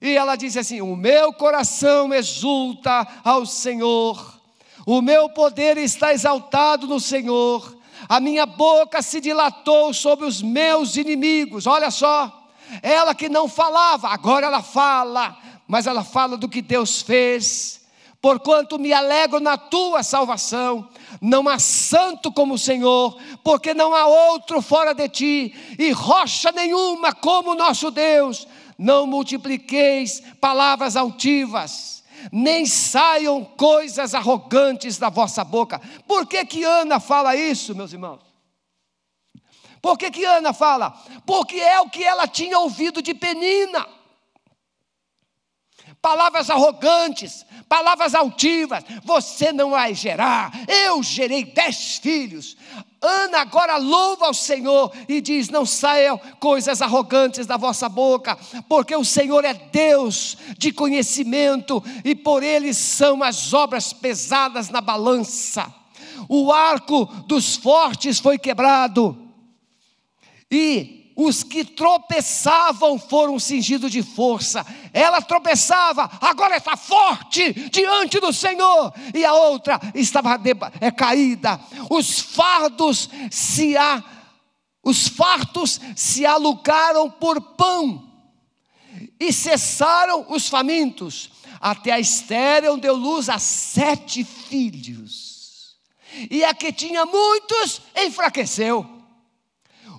E 0.00 0.16
ela 0.16 0.36
disse 0.36 0.58
assim: 0.58 0.80
O 0.80 0.96
meu 0.96 1.32
coração 1.32 2.12
exulta 2.14 3.06
ao 3.24 3.44
Senhor, 3.44 4.40
o 4.86 5.02
meu 5.02 5.28
poder 5.28 5.76
está 5.76 6.12
exaltado 6.12 6.86
no 6.86 7.00
Senhor, 7.00 7.76
a 8.08 8.20
minha 8.20 8.46
boca 8.46 9.02
se 9.02 9.20
dilatou 9.20 9.92
sobre 9.92 10.24
os 10.24 10.40
meus 10.40 10.96
inimigos. 10.96 11.66
Olha 11.66 11.90
só, 11.90 12.48
ela 12.82 13.14
que 13.14 13.28
não 13.28 13.48
falava, 13.48 14.08
agora 14.08 14.46
ela 14.46 14.62
fala, 14.62 15.36
mas 15.66 15.86
ela 15.86 16.04
fala 16.04 16.36
do 16.36 16.48
que 16.48 16.62
Deus 16.62 17.02
fez 17.02 17.78
Porquanto 18.20 18.78
me 18.78 18.92
alegro 18.92 19.38
na 19.38 19.56
tua 19.56 20.02
salvação, 20.02 20.88
não 21.20 21.48
há 21.48 21.58
santo 21.58 22.32
como 22.32 22.54
o 22.54 22.58
Senhor, 22.58 23.18
porque 23.42 23.74
não 23.74 23.94
há 23.94 24.06
outro 24.06 24.60
fora 24.60 24.92
de 24.92 25.08
ti, 25.08 25.54
e 25.78 25.90
rocha 25.90 26.52
nenhuma 26.52 27.12
como 27.12 27.52
o 27.52 27.54
nosso 27.54 27.90
Deus. 27.90 28.46
Não 28.78 29.06
multipliqueis 29.06 30.22
palavras 30.40 30.96
altivas, 30.96 32.04
nem 32.30 32.64
saiam 32.64 33.44
coisas 33.44 34.14
arrogantes 34.14 34.98
da 34.98 35.08
vossa 35.08 35.42
boca. 35.42 35.80
Por 36.06 36.26
que 36.26 36.44
que 36.44 36.64
Ana 36.64 37.00
fala 37.00 37.34
isso, 37.34 37.74
meus 37.74 37.92
irmãos? 37.92 38.20
Por 39.80 39.96
que 39.96 40.10
que 40.10 40.24
Ana 40.24 40.52
fala? 40.52 40.90
Porque 41.24 41.56
é 41.56 41.80
o 41.80 41.88
que 41.88 42.02
ela 42.02 42.26
tinha 42.26 42.58
ouvido 42.58 43.00
de 43.00 43.14
Penina 43.14 43.97
palavras 46.00 46.50
arrogantes, 46.50 47.44
palavras 47.68 48.14
altivas. 48.14 48.84
Você 49.04 49.52
não 49.52 49.70
vai 49.70 49.94
gerar. 49.94 50.52
Eu 50.66 51.02
gerei 51.02 51.44
dez 51.44 51.98
filhos. 51.98 52.56
Ana 53.00 53.42
agora 53.42 53.76
louva 53.76 54.26
ao 54.26 54.34
Senhor 54.34 54.92
e 55.08 55.20
diz: 55.20 55.48
Não 55.48 55.64
saiam 55.64 56.18
coisas 56.40 56.82
arrogantes 56.82 57.46
da 57.46 57.56
vossa 57.56 57.88
boca, 57.88 58.36
porque 58.68 58.94
o 58.94 59.04
Senhor 59.04 59.44
é 59.44 59.54
Deus 59.54 60.36
de 60.56 60.72
conhecimento 60.72 61.82
e 62.04 62.14
por 62.14 62.42
Ele 62.42 62.74
são 62.74 63.22
as 63.22 63.52
obras 63.52 63.92
pesadas 63.92 64.68
na 64.68 64.80
balança. 64.80 65.72
O 66.28 66.52
arco 66.52 67.06
dos 67.26 67.54
fortes 67.54 68.18
foi 68.18 68.36
quebrado 68.36 69.16
e 70.50 70.97
os 71.20 71.42
que 71.42 71.64
tropeçavam 71.64 72.96
foram 72.96 73.40
cingidos 73.40 73.90
de 73.90 74.04
força. 74.04 74.64
Ela 74.92 75.20
tropeçava, 75.20 76.08
agora 76.20 76.56
está 76.56 76.76
forte 76.76 77.52
diante 77.70 78.20
do 78.20 78.32
Senhor, 78.32 78.94
e 79.12 79.24
a 79.24 79.34
outra 79.34 79.80
estava 79.96 80.40
é, 80.80 80.92
caída. 80.92 81.58
Os 81.90 82.20
fardos 82.20 83.10
se 83.32 83.76
a, 83.76 84.00
os 84.80 85.08
fartos 85.08 85.80
se 85.96 86.24
alugaram 86.24 87.10
por 87.10 87.40
pão, 87.40 88.08
e 89.18 89.32
cessaram 89.32 90.24
os 90.28 90.48
famintos. 90.48 91.32
Até 91.60 91.90
a 91.90 91.98
estéreo 91.98 92.76
deu 92.76 92.94
luz 92.94 93.28
a 93.28 93.40
sete 93.40 94.22
filhos. 94.22 95.76
e 96.30 96.44
a 96.44 96.54
que 96.54 96.72
tinha 96.72 97.04
muitos 97.04 97.82
enfraqueceu. 97.96 98.97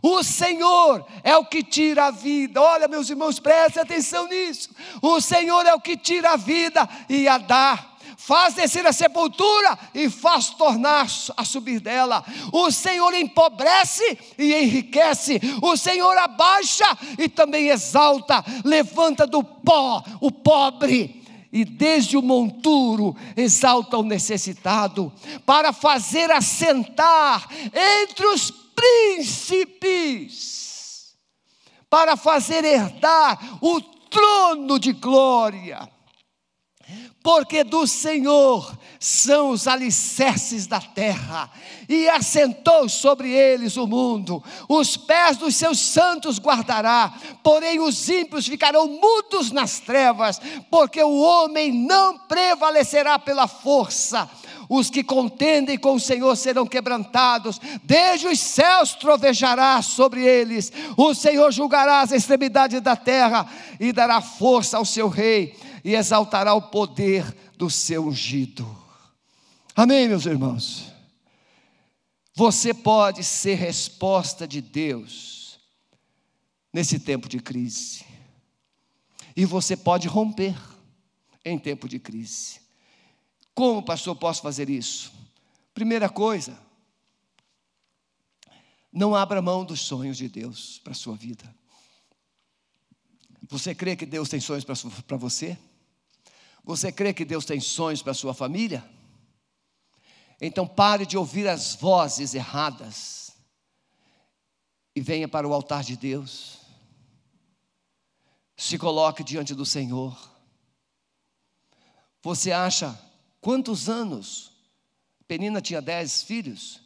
O 0.02 0.24
Senhor 0.24 1.06
é 1.24 1.36
o 1.36 1.46
que 1.46 1.64
tira 1.64 2.06
a 2.06 2.12
vida. 2.12 2.62
Olha, 2.62 2.88
meus 2.88 3.10
irmãos, 3.10 3.40
prestem 3.40 3.84
atenção 3.84 4.28
nisso. 4.28 4.70
O 5.02 5.20
Senhor 5.20 5.66
é 5.66 5.74
o 5.74 5.82
que 5.82 5.98
tira 5.98 6.32
a 6.32 6.38
vida 6.38 6.88
e 7.10 7.28
a 7.28 7.38
dá 7.38 7.90
faz 8.30 8.54
descer 8.54 8.86
a 8.86 8.94
sepultura 8.94 9.80
e 9.92 10.08
faz 10.08 10.50
tornar 10.50 11.08
a 11.36 11.44
subir 11.44 11.80
dela. 11.80 12.24
O 12.52 12.70
Senhor 12.70 13.12
empobrece 13.14 14.20
e 14.38 14.54
enriquece. 14.54 15.42
O 15.62 15.76
Senhor 15.76 16.16
abaixa 16.16 16.86
e 17.18 17.28
também 17.28 17.70
exalta. 17.70 18.46
Levanta 18.64 19.26
do 19.26 19.44
pó 19.44 20.04
o 20.22 20.32
pobre 20.32 21.24
e 21.52 21.66
desde 21.66 22.18
o 22.18 22.22
monturo 22.22 23.16
exalta 23.36 23.98
o 23.98 24.04
necessitado, 24.04 25.12
para 25.46 25.74
fazer 25.74 26.30
assentar 26.30 27.50
entre 28.06 28.28
os 28.28 28.52
príncipes, 28.80 30.38
para 31.90 32.16
fazer 32.16 32.64
herdar 32.64 33.60
o 33.62 33.82
trono 33.82 34.80
de 34.80 34.94
glória 34.94 35.90
porque 37.22 37.64
do 37.64 37.86
Senhor 37.86 38.78
são 39.00 39.50
os 39.50 39.68
alicerces 39.68 40.68
da 40.68 40.80
terra, 40.80 41.50
e 41.88 42.10
assentou 42.10 42.88
sobre 42.90 43.30
eles 43.30 43.78
o 43.78 43.86
mundo. 43.86 44.44
Os 44.68 44.98
pés 44.98 45.38
dos 45.38 45.56
seus 45.56 45.80
santos 45.80 46.40
guardará, 46.40 47.14
porém 47.44 47.80
os 47.80 48.08
ímpios 48.10 48.48
ficarão 48.48 48.88
mudos 48.88 49.52
nas 49.52 49.80
trevas, 49.80 50.40
porque 50.70 51.04
o 51.04 51.20
homem 51.20 51.72
não 51.72 52.18
prevalecerá 52.18 53.20
pela 53.20 53.48
força. 53.48 54.30
Os 54.70 54.92
que 54.92 55.04
contendem 55.04 55.80
com 55.80 55.96
o 55.96 56.00
Senhor 56.00 56.36
serão 56.36 56.68
quebrantados, 56.68 57.60
desde 57.84 58.28
os 58.28 58.40
céus 58.40 58.94
trovejará 58.94 59.82
sobre 59.82 60.24
eles. 60.24 60.72
O 60.96 61.16
Senhor 61.16 61.52
julgará 61.52 62.02
as 62.02 62.12
extremidades 62.12 62.80
da 62.80 62.96
terra 62.96 63.52
e 63.80 63.92
dará 63.92 64.22
força 64.22 64.78
ao 64.78 64.86
seu 64.86 65.10
rei 65.10 65.58
e 65.84 65.96
exaltará 65.96 66.54
o 66.54 66.62
poder 66.62 67.26
do 67.58 67.68
seu 67.68 68.06
ungido. 68.08 68.78
Amém, 69.76 70.08
meus 70.08 70.28
irmãos? 70.28 70.94
Você 72.36 72.72
pode 72.72 73.24
ser 73.24 73.56
resposta 73.56 74.48
de 74.48 74.62
Deus 74.62 75.60
nesse 76.72 77.00
tempo 77.00 77.28
de 77.28 77.40
crise. 77.40 78.06
E 79.36 79.46
você 79.46 79.76
pode 79.76 80.08
romper 80.08 80.56
em 81.44 81.58
tempo 81.58 81.90
de 81.90 81.98
crise. 81.98 82.69
Como, 83.60 83.84
pastor, 83.84 84.16
posso 84.16 84.42
fazer 84.42 84.70
isso? 84.70 85.12
Primeira 85.74 86.08
coisa, 86.08 86.58
não 88.90 89.14
abra 89.14 89.42
mão 89.42 89.66
dos 89.66 89.82
sonhos 89.82 90.16
de 90.16 90.30
Deus 90.30 90.80
para 90.80 90.94
a 90.94 90.96
sua 90.96 91.14
vida. 91.14 91.54
Você 93.50 93.76
crê 93.76 93.98
que 93.98 94.06
Deus 94.06 94.30
tem 94.30 94.40
sonhos 94.40 94.64
para 94.64 95.18
você? 95.18 95.60
Você 96.64 96.90
crê 96.90 97.14
que 97.14 97.26
Deus 97.26 97.44
tem 97.44 97.60
sonhos 97.60 98.02
para 98.02 98.12
a 98.12 98.16
sua 98.16 98.34
família? 98.34 98.90
Então 100.40 100.66
pare 100.66 101.06
de 101.06 101.18
ouvir 101.18 101.46
as 101.46 101.76
vozes 101.76 102.34
erradas 102.34 103.34
e 104.96 105.02
venha 105.02 105.28
para 105.28 105.46
o 105.46 105.54
altar 105.54 105.84
de 105.84 105.98
Deus. 105.98 106.60
Se 108.56 108.78
coloque 108.78 109.22
diante 109.22 109.54
do 109.54 109.66
Senhor. 109.66 110.18
Você 112.22 112.54
acha 112.54 113.09
quantos 113.42 113.90
anos? 113.90 114.52
Penina 115.28 115.62
tinha 115.62 115.82
dez 115.82 116.24
filhos. 116.24 116.82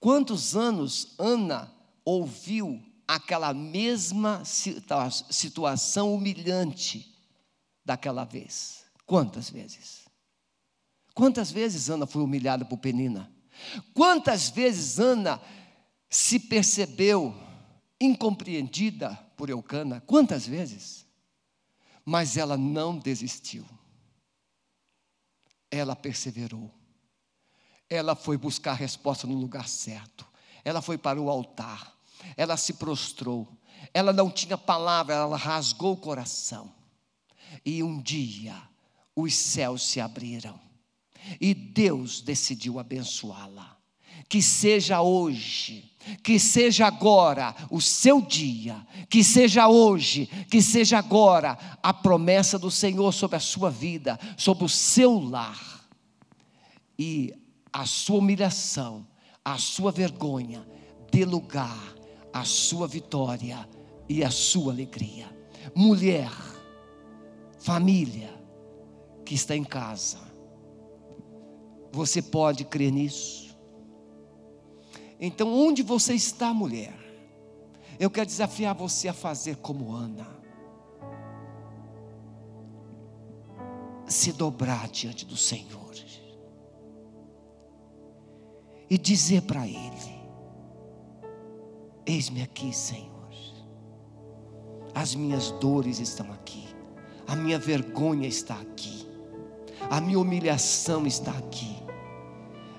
Quantos 0.00 0.56
anos 0.56 1.14
Ana 1.18 1.72
ouviu 2.04 2.82
aquela 3.06 3.54
mesma 3.54 4.42
situação 4.44 6.14
humilhante 6.14 7.14
daquela 7.84 8.24
vez? 8.24 8.84
Quantas 9.06 9.48
vezes? 9.48 10.04
Quantas 11.14 11.50
vezes 11.50 11.88
Ana 11.88 12.06
foi 12.06 12.22
humilhada 12.22 12.64
por 12.64 12.78
Penina? 12.78 13.32
Quantas 13.94 14.50
vezes 14.50 14.98
Ana 14.98 15.40
se 16.10 16.38
percebeu 16.38 17.34
incompreendida 18.00 19.14
por 19.36 19.48
Eucana? 19.48 20.02
Quantas 20.06 20.46
vezes? 20.46 21.06
Mas 22.04 22.36
ela 22.36 22.56
não 22.56 22.98
desistiu. 22.98 23.64
Ela 25.76 25.94
perseverou. 25.94 26.72
Ela 27.88 28.16
foi 28.16 28.36
buscar 28.36 28.72
a 28.72 28.74
resposta 28.74 29.26
no 29.26 29.34
lugar 29.34 29.68
certo. 29.68 30.26
Ela 30.64 30.82
foi 30.82 30.98
para 30.98 31.20
o 31.20 31.30
altar. 31.30 31.96
Ela 32.36 32.56
se 32.56 32.74
prostrou. 32.74 33.48
Ela 33.92 34.12
não 34.12 34.30
tinha 34.30 34.58
palavra, 34.58 35.14
ela 35.14 35.36
rasgou 35.36 35.92
o 35.92 35.96
coração. 35.96 36.74
E 37.64 37.82
um 37.82 38.00
dia 38.00 38.60
os 39.14 39.34
céus 39.34 39.82
se 39.82 40.00
abriram 40.00 40.60
e 41.40 41.54
Deus 41.54 42.20
decidiu 42.20 42.78
abençoá-la. 42.78 43.75
Que 44.28 44.42
seja 44.42 45.00
hoje, 45.02 45.92
que 46.22 46.38
seja 46.38 46.86
agora 46.86 47.54
o 47.70 47.80
seu 47.80 48.20
dia, 48.20 48.76
que 49.08 49.24
seja 49.24 49.68
hoje, 49.68 50.26
que 50.50 50.62
seja 50.62 50.98
agora 50.98 51.58
a 51.82 51.92
promessa 51.92 52.58
do 52.58 52.70
Senhor 52.70 53.12
sobre 53.12 53.36
a 53.36 53.40
sua 53.40 53.70
vida, 53.70 54.18
sobre 54.36 54.64
o 54.64 54.68
seu 54.68 55.18
lar. 55.18 55.86
E 56.98 57.34
a 57.72 57.84
sua 57.84 58.18
humilhação, 58.18 59.06
a 59.44 59.58
sua 59.58 59.92
vergonha, 59.92 60.66
dê 61.10 61.24
lugar 61.24 61.94
à 62.32 62.44
sua 62.44 62.86
vitória 62.86 63.68
e 64.08 64.24
à 64.24 64.30
sua 64.30 64.72
alegria. 64.72 65.26
Mulher, 65.74 66.30
família, 67.58 68.32
que 69.24 69.34
está 69.34 69.56
em 69.56 69.64
casa. 69.64 70.18
Você 71.92 72.22
pode 72.22 72.64
crer 72.64 72.92
nisso? 72.92 73.45
Então, 75.20 75.52
onde 75.52 75.82
você 75.82 76.14
está, 76.14 76.52
mulher? 76.52 76.94
Eu 77.98 78.10
quero 78.10 78.26
desafiar 78.26 78.74
você 78.74 79.08
a 79.08 79.14
fazer 79.14 79.56
como 79.56 79.92
Ana. 79.92 80.26
Se 84.06 84.32
dobrar 84.32 84.88
diante 84.88 85.24
do 85.24 85.36
Senhor 85.36 85.76
e 88.88 88.96
dizer 88.96 89.42
para 89.42 89.66
Ele: 89.66 90.20
Eis-me 92.04 92.42
aqui, 92.42 92.72
Senhor. 92.72 93.16
As 94.94 95.14
minhas 95.14 95.50
dores 95.52 95.98
estão 95.98 96.32
aqui, 96.32 96.66
a 97.26 97.34
minha 97.34 97.58
vergonha 97.58 98.28
está 98.28 98.54
aqui 98.54 99.06
a 99.90 100.00
minha 100.00 100.18
humilhação 100.18 101.06
está 101.06 101.30
aqui, 101.32 101.76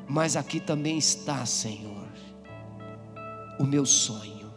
mas 0.07 0.35
aqui 0.35 0.59
também 0.59 0.97
está, 0.97 1.45
Senhor, 1.45 1.96
o 3.59 3.63
meu 3.63 3.85
sonho. 3.85 4.51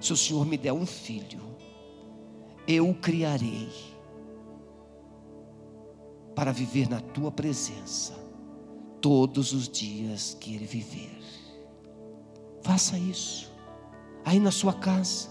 Se 0.00 0.12
o 0.12 0.16
Senhor 0.16 0.44
me 0.44 0.56
der 0.56 0.72
um 0.72 0.86
filho, 0.86 1.40
eu 2.66 2.88
o 2.88 2.94
criarei 2.94 3.68
para 6.34 6.52
viver 6.52 6.88
na 6.88 7.00
tua 7.00 7.30
presença 7.30 8.14
todos 9.00 9.52
os 9.52 9.68
dias 9.68 10.36
que 10.40 10.54
ele 10.54 10.66
viver. 10.66 11.18
Faça 12.62 12.96
isso, 12.96 13.52
aí 14.24 14.38
na 14.38 14.50
sua 14.50 14.72
casa, 14.72 15.28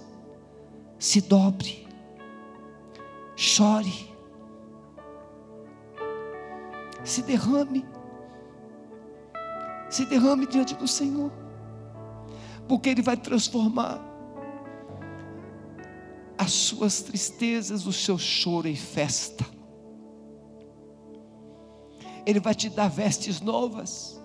se 1.00 1.22
dobre, 1.22 1.88
chore 3.36 4.12
se 7.04 7.22
derrame. 7.22 7.86
Se 9.90 10.06
derrame 10.06 10.48
diante 10.48 10.76
do 10.76 10.88
Senhor, 10.88 11.32
porque 12.68 12.90
Ele 12.90 13.02
vai 13.02 13.18
transformar 13.18 14.00
as 16.38 16.52
suas 16.52 17.02
tristezas, 17.02 17.86
o 17.86 17.94
seu 17.94 18.18
choro 18.18 18.68
em 18.68 18.76
festa. 18.76 19.46
Ele 22.26 22.40
vai 22.40 22.56
te 22.56 22.70
dar 22.70 22.88
vestes 22.88 23.42
novas, 23.42 24.20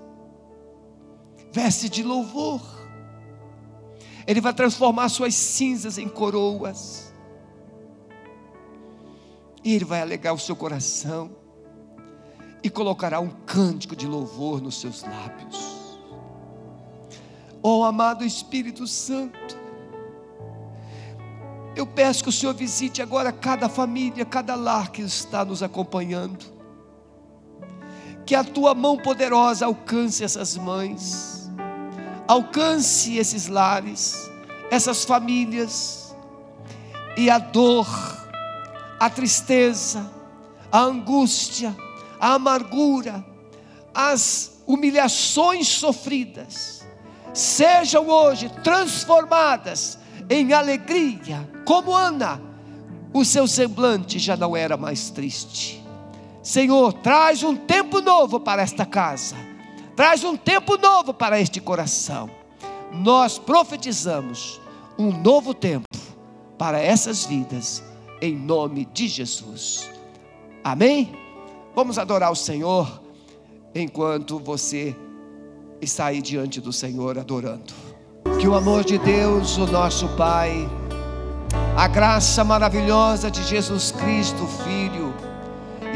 vestes 1.53 1.91
de 1.91 2.03
louvor. 2.03 2.61
Ele 4.27 4.41
vai 4.41 4.55
transformar 4.55 5.09
suas 5.09 5.35
cinzas 5.35 5.99
em 5.99 6.09
coroas. 6.09 7.13
E 9.63 9.75
Ele 9.75 9.85
vai 9.85 10.01
alegar 10.01 10.33
o 10.33 10.39
seu 10.39 10.57
coração 10.57 11.31
e 12.63 12.71
colocará 12.71 13.21
um 13.21 13.29
cântico 13.29 13.95
de 13.95 14.07
louvor 14.07 14.61
nos 14.61 14.81
seus 14.81 15.03
lábios. 15.03 15.76
Oh, 17.69 17.83
amado 17.83 18.25
Espírito 18.25 18.87
Santo, 18.87 19.59
eu 21.75 21.85
peço 21.85 22.23
que 22.23 22.29
o 22.29 22.33
Senhor 22.33 22.55
visite 22.55 23.03
agora 23.03 23.33
cada 23.33 23.69
família, 23.69 24.25
cada 24.25 24.55
lar 24.55 24.93
que 24.93 25.03
está 25.03 25.45
nos 25.45 25.65
acompanhando. 25.65 26.47
que 28.25 28.37
a 28.37 28.45
tua 28.45 28.73
mão 28.73 28.97
poderosa 28.97 29.67
alcance 29.67 30.23
essas 30.23 30.57
mães, 30.57 31.51
alcance 32.29 33.17
esses 33.17 33.49
lares, 33.49 34.31
essas 34.71 35.05
famílias, 35.05 36.15
e 37.17 37.29
a 37.29 37.39
dor, 37.39 37.89
a 39.01 39.11
tristeza, 39.11 40.09
a 40.71 40.83
angústia, 40.83 41.77
a 42.21 42.35
amargura, 42.35 43.27
as 43.93 44.63
humilhações 44.69 45.67
sofridas, 45.67 46.76
sejam 47.37 48.09
hoje 48.09 48.49
transformadas 48.65 49.99
em 50.29 50.55
alegria, 50.55 51.49
como 51.67 51.95
Ana, 51.95 52.41
o 53.13 53.25
seu 53.25 53.47
semblante 53.47 54.19
já 54.19 54.37
não 54.37 54.57
era 54.57 54.77
mais 54.77 55.11
triste. 55.11 55.85
Senhor, 56.43 56.93
traz 56.95 57.43
um 57.43 57.55
tempo 57.55 58.01
novo 58.01 58.41
para 58.41 58.63
esta 58.63 58.87
casa, 58.87 59.37
traz 59.95 60.25
um 60.25 60.37
tempo 60.37 60.79
novo 60.79 61.13
para 61.13 61.39
este 61.39 61.61
coração. 61.61 62.31
Nós 62.91 63.39
profetizamos 63.39 64.61
um 64.99 65.13
novo 65.13 65.53
tempo 65.53 65.87
para 66.57 66.81
essas 66.81 67.27
vidas, 67.27 67.83
em 68.23 68.35
nome 68.35 68.87
de 68.87 69.09
Jesus. 69.09 69.91
Amém? 70.65 71.13
Vamos 71.75 71.99
adorar 71.99 72.33
o 72.33 72.37
Senhor 72.37 73.03
enquanto 73.75 74.39
você 74.39 74.97
está 75.81 76.07
aí 76.07 76.23
diante 76.23 76.61
do 76.61 76.73
Senhor 76.73 77.19
adorando. 77.19 77.73
Que 78.41 78.49
o 78.49 78.55
amor 78.55 78.85
de 78.85 78.99
Deus, 78.99 79.57
o 79.57 79.67
nosso 79.67 80.09
Pai, 80.11 80.69
a 81.77 81.87
graça 81.87 82.43
maravilhosa 82.43 83.31
de 83.31 83.43
Jesus 83.45 83.93
Cristo, 83.93 84.47
Filho, 84.65 85.15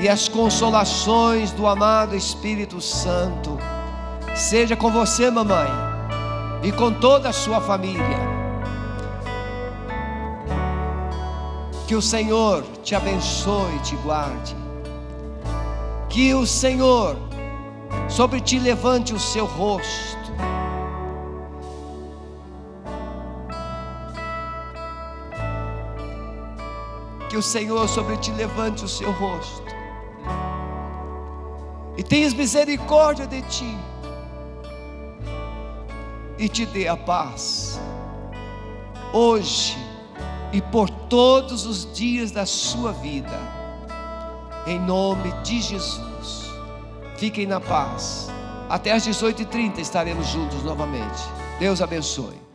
e 0.03 0.09
as 0.09 0.29
consolações 0.29 1.53
do 1.53 1.67
amado 1.67 2.17
Espírito 2.17 2.81
Santo. 2.81 3.59
Seja 4.35 4.77
com 4.77 4.91
você, 4.91 5.31
mamãe, 5.31 5.69
e 6.63 6.73
com 6.73 6.93
toda 6.93 7.31
a 7.31 7.33
sua 7.33 7.61
família. 7.61 8.41
Que 11.87 11.95
o 11.95 12.03
Senhor 12.03 12.63
te 12.85 12.95
abençoe 12.95 13.75
e 13.77 13.81
te 13.81 13.97
guarde. 13.97 14.55
Que 16.09 16.33
o 16.35 16.47
Senhor 16.47 17.17
sobre 18.09 18.41
ti 18.41 18.59
levante 18.59 19.15
o 19.15 19.19
seu 19.19 19.47
rosto. 19.47 20.19
Que 27.29 27.37
o 27.37 27.43
Senhor 27.43 27.89
sobre 27.89 28.17
ti 28.17 28.31
levante 28.33 28.85
o 28.85 28.89
seu 28.89 29.13
rosto 29.13 29.71
e 32.01 32.03
tenhas 32.03 32.33
misericórdia 32.33 33.27
de 33.27 33.43
ti, 33.43 33.77
e 36.39 36.49
te 36.49 36.65
dê 36.65 36.89
a 36.89 36.97
paz, 36.97 37.79
hoje 39.13 39.77
e 40.51 40.63
por 40.63 40.89
todos 40.89 41.67
os 41.67 41.93
dias 41.93 42.31
da 42.31 42.47
sua 42.47 42.93
vida, 42.93 43.39
em 44.67 44.79
nome 44.81 45.31
de 45.43 45.61
Jesus. 45.61 46.10
Fiquem 47.21 47.45
na 47.45 47.61
paz. 47.61 48.31
Até 48.67 48.93
às 48.93 49.07
18h30 49.07 49.77
estaremos 49.77 50.27
juntos 50.29 50.65
novamente. 50.65 51.21
Deus 51.59 51.83
abençoe. 51.83 52.50